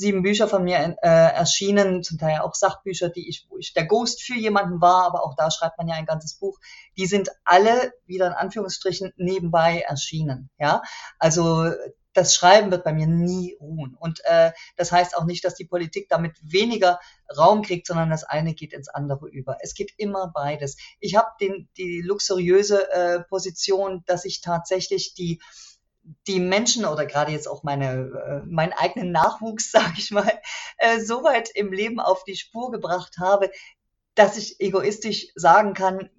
[0.00, 3.86] sieben Bücher von mir äh, erschienen, zum Teil auch Sachbücher, die ich, wo ich der
[3.86, 6.58] Ghost für jemanden war, aber auch da schreibt man ja ein ganzes Buch.
[6.96, 10.50] Die sind alle wieder in Anführungsstrichen nebenbei erschienen.
[10.58, 10.82] Ja,
[11.18, 11.70] also
[12.12, 13.94] das Schreiben wird bei mir nie ruhen.
[13.94, 16.98] Und äh, das heißt auch nicht, dass die Politik damit weniger
[17.36, 19.58] Raum kriegt, sondern das eine geht ins andere über.
[19.60, 20.76] Es geht immer beides.
[20.98, 25.40] Ich habe die luxuriöse äh, Position, dass ich tatsächlich die
[26.26, 30.40] die Menschen oder gerade jetzt auch meine, äh, meinen eigenen Nachwuchs, sage ich mal,
[30.78, 33.50] äh, so weit im Leben auf die Spur gebracht habe,
[34.14, 36.10] dass ich egoistisch sagen kann,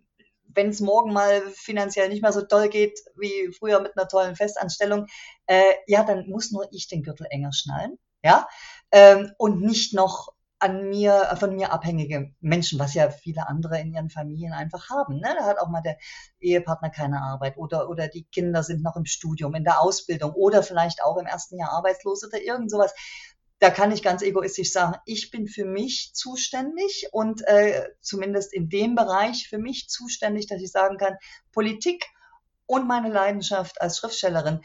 [0.54, 4.36] wenn es morgen mal finanziell nicht mehr so toll geht wie früher mit einer tollen
[4.36, 5.08] Festanstellung,
[5.46, 8.48] äh, ja, dann muss nur ich den Gürtel enger schnallen, ja,
[8.92, 13.94] ähm, und nicht noch an mir, von mir abhängige Menschen, was ja viele andere in
[13.94, 15.16] ihren Familien einfach haben.
[15.16, 15.34] Ne?
[15.36, 15.98] Da hat auch mal der
[16.40, 20.62] Ehepartner keine Arbeit oder, oder die Kinder sind noch im Studium, in der Ausbildung oder
[20.62, 22.94] vielleicht auch im ersten Jahr arbeitslos oder irgend sowas.
[23.58, 28.70] Da kann ich ganz egoistisch sagen, ich bin für mich zuständig und äh, zumindest in
[28.70, 31.18] dem Bereich für mich zuständig, dass ich sagen kann,
[31.52, 32.06] Politik
[32.68, 34.62] und meine Leidenschaft als Schriftstellerin,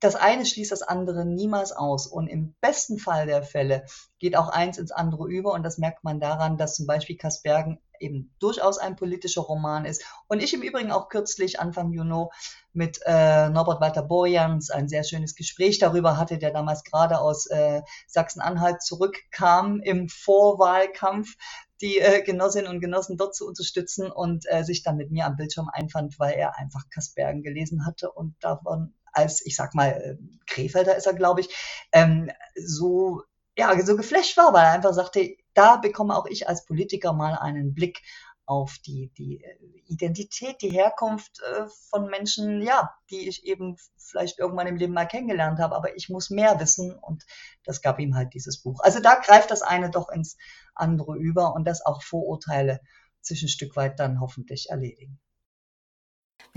[0.00, 2.06] das eine schließt das andere niemals aus.
[2.06, 3.84] Und im besten Fall der Fälle
[4.18, 5.52] geht auch eins ins andere über.
[5.52, 10.04] Und das merkt man daran, dass zum Beispiel Kaspergen eben durchaus ein politischer Roman ist.
[10.28, 12.26] Und ich im Übrigen auch kürzlich, Anfang Juni,
[12.72, 17.46] mit äh, Norbert Walter Borjans ein sehr schönes Gespräch darüber hatte, der damals gerade aus
[17.46, 21.36] äh, Sachsen-Anhalt zurückkam im Vorwahlkampf
[21.80, 25.36] die äh, Genossinnen und Genossen dort zu unterstützen und äh, sich dann mit mir am
[25.36, 30.16] Bildschirm einfand, weil er einfach Kaspergen gelesen hatte und davon als, ich sag mal, äh,
[30.46, 31.48] Krefelder ist er, glaube ich,
[31.92, 33.22] ähm, so,
[33.56, 37.34] ja, so geflasht war, weil er einfach sagte, da bekomme auch ich als Politiker mal
[37.34, 38.00] einen Blick
[38.46, 39.58] auf die, die äh,
[39.88, 45.06] Identität, die Herkunft äh, von Menschen, ja, die ich eben vielleicht irgendwann im Leben mal
[45.06, 47.24] kennengelernt habe, aber ich muss mehr wissen und
[47.64, 48.80] das gab ihm halt dieses Buch.
[48.82, 50.38] Also da greift das eine doch ins
[50.74, 52.80] andere über und das auch Vorurteile
[53.20, 55.20] zwischen Stück weit dann hoffentlich erledigen.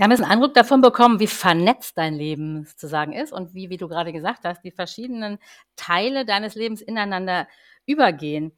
[0.02, 3.70] Wir haben jetzt einen Eindruck davon bekommen, wie vernetzt dein Leben sozusagen ist und wie,
[3.70, 5.38] wie du gerade gesagt hast, die verschiedenen
[5.76, 7.46] Teile deines Lebens ineinander
[7.86, 8.50] übergehen.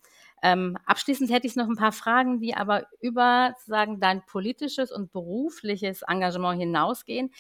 [0.43, 5.13] Ähm, abschließend hätte ich noch ein paar Fragen, die aber über sozusagen dein politisches und
[5.13, 7.31] berufliches Engagement hinausgehen.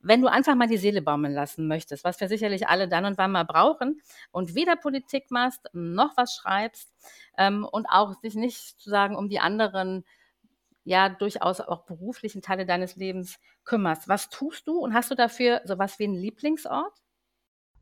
[0.00, 3.16] Wenn du einfach mal die Seele baumeln lassen möchtest, was wir sicherlich alle dann und
[3.16, 4.00] wann mal brauchen
[4.32, 6.92] und weder Politik machst noch was schreibst
[7.38, 10.02] ähm, und auch sich nicht sozusagen um die anderen
[10.84, 14.08] ja durchaus auch beruflichen Teile deines Lebens kümmerst.
[14.08, 16.92] Was tust du und hast du dafür sowas wie einen Lieblingsort?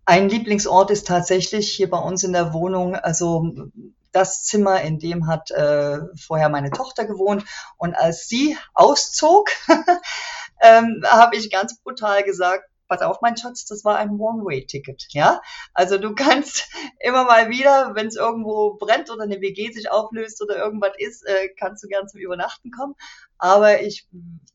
[0.04, 3.70] Ein Lieblingsort ist tatsächlich hier bei uns in der Wohnung, also
[4.12, 7.44] das Zimmer, in dem hat äh, vorher meine Tochter gewohnt.
[7.76, 9.50] Und als sie auszog,
[10.62, 15.40] ähm, habe ich ganz brutal gesagt, pass auf, mein Schatz, das war ein One-Way-Ticket, ja.
[15.74, 16.68] Also du kannst
[17.00, 21.24] immer mal wieder, wenn es irgendwo brennt oder eine WG sich auflöst oder irgendwas ist,
[21.24, 22.96] äh, kannst du gern zum Übernachten kommen.
[23.40, 24.06] Aber ich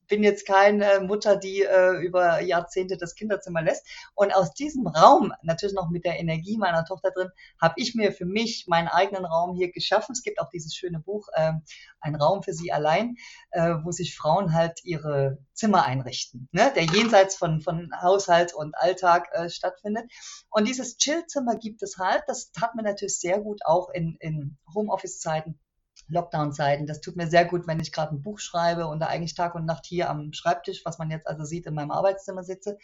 [0.08, 3.86] bin jetzt keine Mutter, die äh, über Jahrzehnte das Kinderzimmer lässt.
[4.14, 7.30] Und aus diesem Raum, natürlich noch mit der Energie meiner Tochter drin,
[7.62, 10.14] habe ich mir für mich meinen eigenen Raum hier geschaffen.
[10.14, 11.54] Es gibt auch dieses schöne Buch, äh,
[12.00, 13.16] Ein Raum für sie allein,
[13.52, 16.72] äh, wo sich Frauen halt ihre Zimmer einrichten, ne?
[16.76, 20.12] der jenseits von, von Haushalt und Alltag äh, stattfindet.
[20.50, 22.24] Und dieses Chillzimmer gibt es halt.
[22.28, 25.60] Das hat mir natürlich sehr gut auch in, in Homeoffice-Zeiten
[26.08, 26.88] Lockdown-Zeiten.
[26.88, 29.56] Das tut mir sehr gut, wenn ich gerade ein Buch schreibe und da eigentlich Tag
[29.56, 32.78] und Nacht hier am Schreibtisch, was man jetzt also sieht, in meinem Arbeitszimmer sitze.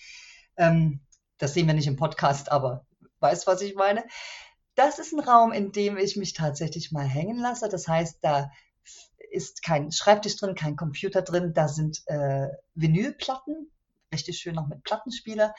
[0.57, 1.01] Ähm,
[1.38, 2.86] das sehen wir nicht im Podcast, aber
[3.19, 4.03] weißt, was ich meine.
[4.76, 7.67] Das ist ein Raum, in dem ich mich tatsächlich mal hängen lasse.
[7.69, 8.51] Das heißt, da
[9.32, 13.72] ist kein Schreibtisch drin, kein Computer drin, da sind äh, Vinylplatten,
[14.13, 15.53] richtig schön noch mit Plattenspieler.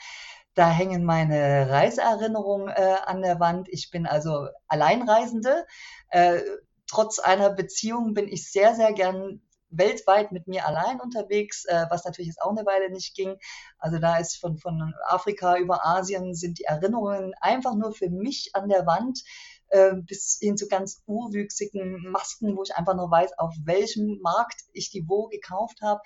[0.53, 3.67] Da hängen meine Reiseerinnerungen äh, an der Wand.
[3.69, 5.65] Ich bin also Alleinreisende.
[6.09, 6.41] Äh,
[6.87, 9.41] trotz einer Beziehung bin ich sehr, sehr gern
[9.77, 13.37] weltweit mit mir allein unterwegs, äh, was natürlich jetzt auch eine Weile nicht ging.
[13.79, 18.51] Also da ist von, von Afrika über Asien sind die Erinnerungen einfach nur für mich
[18.53, 19.23] an der Wand
[19.69, 24.61] äh, bis hin zu ganz urwüchsigen Masken, wo ich einfach nur weiß, auf welchem Markt
[24.71, 26.01] ich die wo gekauft habe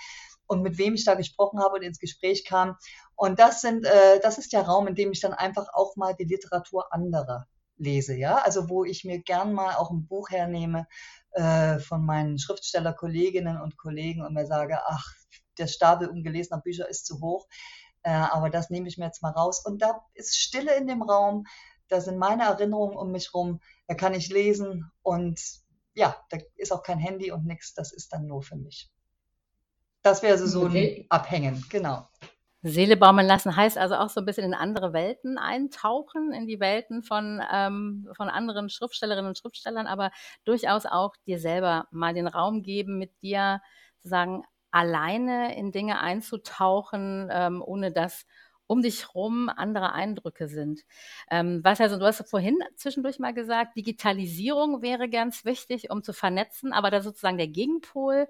[0.47, 2.77] und mit wem ich da gesprochen habe und ins Gespräch kam.
[3.15, 6.15] Und das sind, äh, das ist der Raum, in dem ich dann einfach auch mal
[6.15, 7.47] die Literatur anderer
[7.77, 10.87] lese, ja, also wo ich mir gern mal auch ein Buch hernehme
[11.31, 15.13] äh, von meinen Schriftstellerkolleginnen und Kollegen und mir sage, ach,
[15.57, 17.47] der Stapel ungelesener Bücher ist zu hoch,
[18.03, 19.63] äh, aber das nehme ich mir jetzt mal raus.
[19.65, 21.45] Und da ist Stille in dem Raum,
[21.87, 25.41] da sind meine Erinnerungen um mich rum, da kann ich lesen und
[25.93, 28.91] ja, da ist auch kein Handy und nichts, das ist dann nur für mich.
[30.03, 32.07] Das wäre so, so ein Abhängen, genau.
[32.63, 36.59] Seele baumeln lassen heißt also auch so ein bisschen in andere Welten eintauchen, in die
[36.59, 40.11] Welten von, ähm, von anderen Schriftstellerinnen und Schriftstellern, aber
[40.43, 43.61] durchaus auch dir selber mal den Raum geben, mit dir
[43.97, 48.25] sozusagen alleine in Dinge einzutauchen, ähm, ohne dass
[48.67, 50.81] um dich rum andere Eindrücke sind.
[51.31, 56.13] Ähm, was also, du hast vorhin zwischendurch mal gesagt, Digitalisierung wäre ganz wichtig, um zu
[56.13, 58.27] vernetzen, aber da sozusagen der Gegenpol,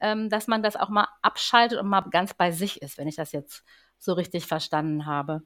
[0.00, 3.16] ähm, dass man das auch mal abschaltet und mal ganz bei sich ist, wenn ich
[3.16, 3.64] das jetzt
[3.98, 5.42] so richtig verstanden habe.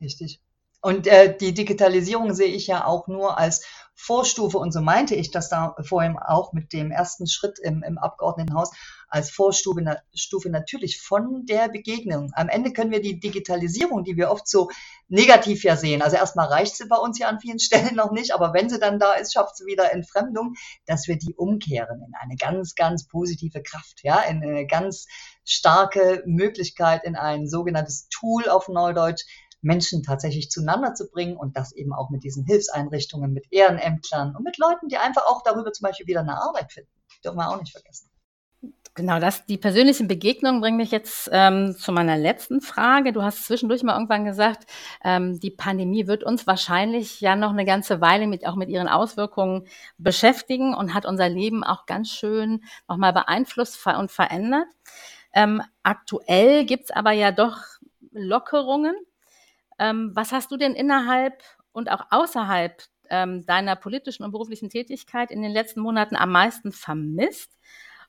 [0.00, 0.40] Richtig.
[0.84, 5.30] Und äh, die Digitalisierung sehe ich ja auch nur als Vorstufe, und so meinte ich
[5.30, 8.70] das da vorhin auch mit dem ersten Schritt im, im Abgeordnetenhaus,
[9.14, 12.32] als Vorstufe na, Stufe natürlich von der Begegnung.
[12.34, 14.70] Am Ende können wir die Digitalisierung, die wir oft so
[15.06, 18.34] negativ ja sehen, also erstmal reicht sie bei uns ja an vielen Stellen noch nicht,
[18.34, 20.54] aber wenn sie dann da ist, schafft sie wieder Entfremdung,
[20.86, 25.06] dass wir die umkehren in eine ganz, ganz positive Kraft, ja, in eine ganz
[25.44, 29.24] starke Möglichkeit, in ein sogenanntes Tool auf Neudeutsch,
[29.60, 34.42] Menschen tatsächlich zueinander zu bringen und das eben auch mit diesen Hilfseinrichtungen, mit Ehrenämtlern und
[34.42, 36.90] mit Leuten, die einfach auch darüber zum Beispiel wieder eine Arbeit finden.
[37.24, 38.10] Dürfen wir auch nicht vergessen.
[38.96, 43.12] Genau, das, die persönlichen Begegnungen bringen mich jetzt ähm, zu meiner letzten Frage.
[43.12, 44.66] Du hast zwischendurch mal irgendwann gesagt,
[45.02, 48.86] ähm, die Pandemie wird uns wahrscheinlich ja noch eine ganze Weile mit, auch mit ihren
[48.86, 49.66] Auswirkungen
[49.98, 54.68] beschäftigen und hat unser Leben auch ganz schön nochmal beeinflusst und verändert.
[55.32, 57.58] Ähm, aktuell gibt's aber ja doch
[58.12, 58.94] Lockerungen
[59.78, 61.42] ähm, was hast du denn innerhalb
[61.72, 66.72] und auch außerhalb ähm, deiner politischen und beruflichen Tätigkeit in den letzten Monaten am meisten
[66.72, 67.50] vermisst?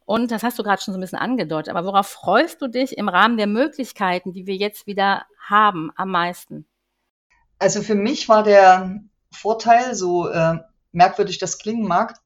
[0.06, 2.98] Und das hast du gerade schon so ein bisschen angedeutet, aber worauf freust du dich
[2.98, 6.66] im Rahmen der Möglichkeiten, die wir jetzt wieder haben, am meisten?
[7.58, 9.02] Also für mich war der
[9.32, 10.60] Vorteil, so äh,
[10.92, 12.20] merkwürdig das klingen mag,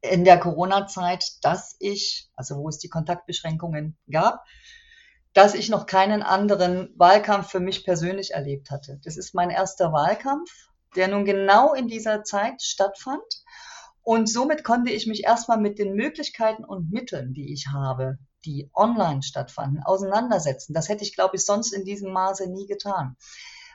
[0.00, 4.44] in der Corona-Zeit, dass ich, also wo es die Kontaktbeschränkungen gab,
[5.32, 9.00] dass ich noch keinen anderen Wahlkampf für mich persönlich erlebt hatte.
[9.04, 10.50] Das ist mein erster Wahlkampf,
[10.96, 13.22] der nun genau in dieser Zeit stattfand.
[14.06, 18.70] Und somit konnte ich mich erstmal mit den Möglichkeiten und Mitteln, die ich habe, die
[18.72, 20.74] online stattfanden, auseinandersetzen.
[20.74, 23.16] Das hätte ich, glaube ich, sonst in diesem Maße nie getan.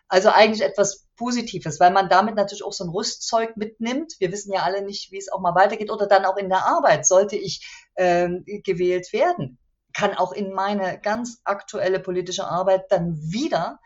[0.07, 4.13] Also eigentlich etwas Positives, weil man damit natürlich auch so ein Rüstzeug mitnimmt.
[4.19, 6.65] Wir wissen ja alle nicht, wie es auch mal weitergeht oder dann auch in der
[6.65, 7.05] Arbeit.
[7.05, 8.29] Sollte ich äh,
[8.63, 9.59] gewählt werden,
[9.91, 13.81] kann auch in meine ganz aktuelle politische Arbeit dann wieder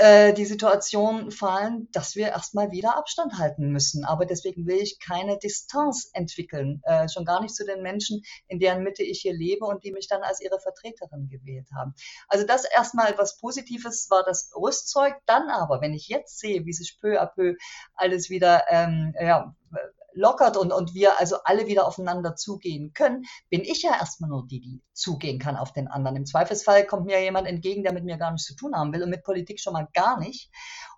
[0.00, 4.04] die Situation fallen, dass wir erstmal wieder Abstand halten müssen.
[4.04, 8.58] Aber deswegen will ich keine Distanz entwickeln, äh, schon gar nicht zu den Menschen, in
[8.58, 11.94] deren Mitte ich hier lebe und die mich dann als ihre Vertreterin gewählt haben.
[12.28, 15.14] Also das erstmal etwas Positives war das Rüstzeug.
[15.26, 17.54] Dann aber, wenn ich jetzt sehe, wie sich peu à peu
[17.94, 19.54] alles wieder ähm, ja,
[20.14, 24.46] lockert und, und wir also alle wieder aufeinander zugehen können, bin ich ja erstmal nur
[24.46, 26.16] die, die zugehen kann auf den anderen.
[26.16, 29.02] Im Zweifelsfall kommt mir jemand entgegen, der mit mir gar nichts zu tun haben will
[29.02, 30.50] und mit Politik schon mal gar nicht.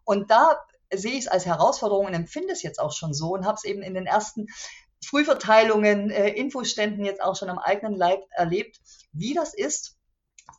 [0.04, 0.56] Und da
[0.92, 3.64] sehe ich es als Herausforderung und empfinde es jetzt auch schon so und habe es
[3.64, 4.46] eben in den ersten
[5.04, 8.80] Frühverteilungen, äh, Infoständen jetzt auch schon am eigenen Leib erlebt,
[9.12, 9.96] wie das ist,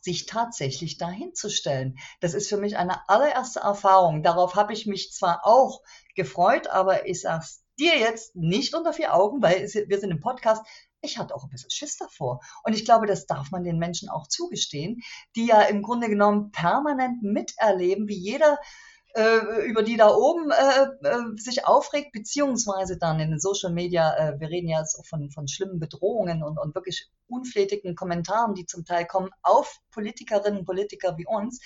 [0.02, 1.98] sich tatsächlich dahin zu stellen.
[2.20, 4.22] Das ist für mich eine allererste Erfahrung.
[4.22, 5.82] Darauf habe ich mich zwar auch
[6.14, 10.20] gefreut, aber ich sage es dir jetzt nicht unter vier Augen, weil wir sind im
[10.20, 10.64] Podcast.
[11.00, 12.40] Ich hatte auch ein bisschen Schiss davor.
[12.64, 15.00] Und ich glaube, das darf man den Menschen auch zugestehen,
[15.36, 18.58] die ja im Grunde genommen permanent miterleben, wie jeder
[19.14, 24.14] äh, über die da oben äh, äh, sich aufregt, beziehungsweise dann in den Social Media,
[24.16, 28.54] äh, wir reden ja jetzt auch von, von schlimmen Bedrohungen und, und wirklich unflätigen Kommentaren,
[28.54, 31.60] die zum Teil kommen auf Politikerinnen und Politiker wie uns,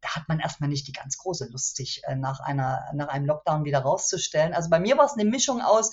[0.00, 3.26] da hat man erstmal nicht die ganz große Lust, sich äh, nach, einer, nach einem
[3.26, 4.54] Lockdown wieder rauszustellen.
[4.54, 5.90] Also bei mir war es eine Mischung aus,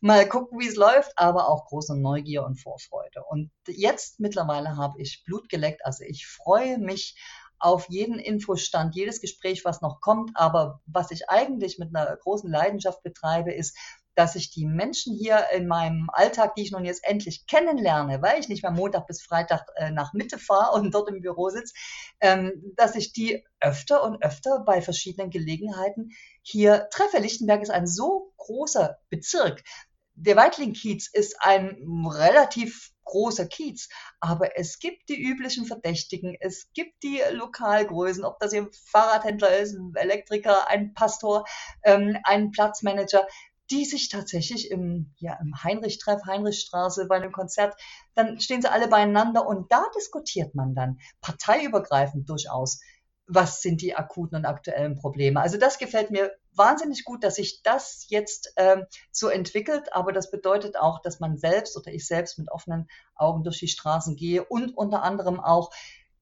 [0.00, 3.22] mal gucken, wie es läuft, aber auch große Neugier und Vorfreude.
[3.24, 5.84] Und jetzt mittlerweile habe ich Blut geleckt.
[5.84, 7.16] Also ich freue mich
[7.58, 10.32] auf jeden Infostand, jedes Gespräch, was noch kommt.
[10.34, 13.76] Aber was ich eigentlich mit einer großen Leidenschaft betreibe, ist,
[14.14, 18.40] dass ich die Menschen hier in meinem Alltag, die ich nun jetzt endlich kennenlerne, weil
[18.40, 21.74] ich nicht mehr Montag bis Freitag äh, nach Mitte fahre und dort im Büro sitze,
[22.20, 26.10] ähm, dass ich die öfter und öfter bei verschiedenen Gelegenheiten
[26.42, 27.18] hier treffe.
[27.18, 29.62] Lichtenberg ist ein so großer Bezirk.
[30.16, 33.88] Der Weitling-Kiez ist ein relativ großer Kiez,
[34.20, 39.74] aber es gibt die üblichen Verdächtigen, es gibt die Lokalgrößen, ob das ein Fahrradhändler ist,
[39.74, 41.44] ein Elektriker, ein Pastor,
[41.82, 43.26] ähm, ein Platzmanager
[43.70, 47.74] die sich tatsächlich im, ja, im Heinrich-Treff, Heinrichstraße bei einem Konzert,
[48.14, 52.80] dann stehen sie alle beieinander und da diskutiert man dann parteiübergreifend durchaus,
[53.26, 55.40] was sind die akuten und aktuellen Probleme.
[55.40, 60.30] Also das gefällt mir wahnsinnig gut, dass sich das jetzt ähm, so entwickelt, aber das
[60.30, 64.44] bedeutet auch, dass man selbst oder ich selbst mit offenen Augen durch die Straßen gehe
[64.44, 65.70] und unter anderem auch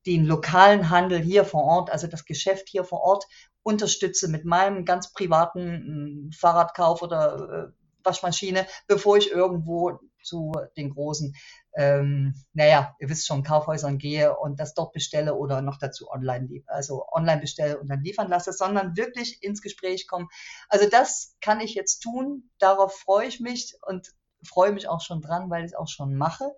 [0.06, 3.24] den lokalen Handel hier vor Ort, also das Geschäft hier vor Ort
[3.62, 10.90] unterstütze mit meinem ganz privaten hm, Fahrradkauf oder äh, Waschmaschine, bevor ich irgendwo zu den
[10.90, 11.34] großen,
[11.74, 16.62] ähm, naja, ihr wisst schon, Kaufhäusern gehe und das dort bestelle oder noch dazu online,
[16.66, 20.28] also online bestelle und dann liefern lasse, sondern wirklich ins Gespräch kommen.
[20.68, 22.50] Also das kann ich jetzt tun.
[22.58, 24.12] Darauf freue ich mich und
[24.46, 26.52] freue mich auch schon dran, weil ich es auch schon mache.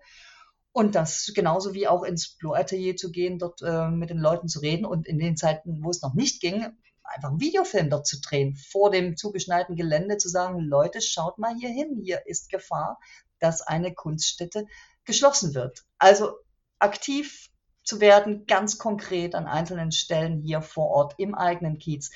[0.71, 4.49] Und das genauso wie auch ins Blue Atelier zu gehen, dort äh, mit den Leuten
[4.49, 6.65] zu reden und in den Zeiten, wo es noch nicht ging,
[7.13, 11.55] einfach einen Videofilm dort zu drehen, vor dem zugeschneiten Gelände zu sagen, Leute, schaut mal
[11.55, 12.99] hier hin, hier ist Gefahr,
[13.39, 14.65] dass eine Kunststätte
[15.03, 15.83] geschlossen wird.
[15.97, 16.33] Also
[16.79, 17.49] aktiv
[17.83, 22.11] zu werden, ganz konkret an einzelnen Stellen hier vor Ort im eigenen Kiez,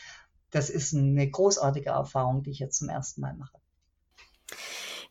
[0.52, 3.58] das ist eine großartige Erfahrung, die ich jetzt zum ersten Mal mache.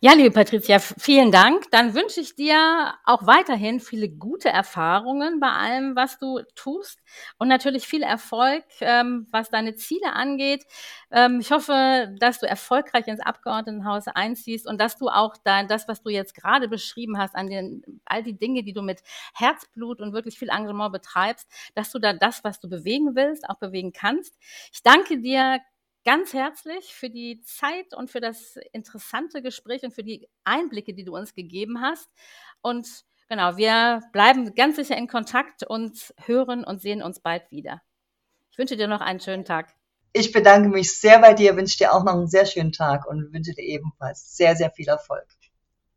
[0.01, 1.72] Ja, liebe Patricia, vielen Dank.
[1.72, 7.01] Dann wünsche ich dir auch weiterhin viele gute Erfahrungen bei allem, was du tust
[7.36, 10.64] und natürlich viel Erfolg, ähm, was deine Ziele angeht.
[11.11, 15.88] Ähm, ich hoffe, dass du erfolgreich ins Abgeordnetenhaus einziehst und dass du auch da, das,
[15.88, 19.03] was du jetzt gerade beschrieben hast, an den, all die Dinge, die du mit
[19.34, 23.59] Herzblut und wirklich viel Engagement betreibst, dass du da das, was du bewegen willst, auch
[23.59, 24.38] bewegen kannst.
[24.72, 25.59] Ich danke dir
[26.09, 31.04] ganz herzlich für die Zeit und für das interessante Gespräch und für die Einblicke, die
[31.04, 32.09] du uns gegeben hast.
[32.62, 32.88] Und
[33.28, 37.82] genau, wir bleiben ganz sicher in Kontakt und hören und sehen uns bald wieder.
[38.50, 39.74] Ich wünsche dir noch einen schönen Tag.
[40.14, 43.30] Ich bedanke mich sehr bei dir, wünsche dir auch noch einen sehr schönen Tag und
[43.34, 45.26] wünsche dir ebenfalls sehr, sehr viel Erfolg.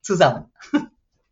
[0.02, 0.52] Zusammen.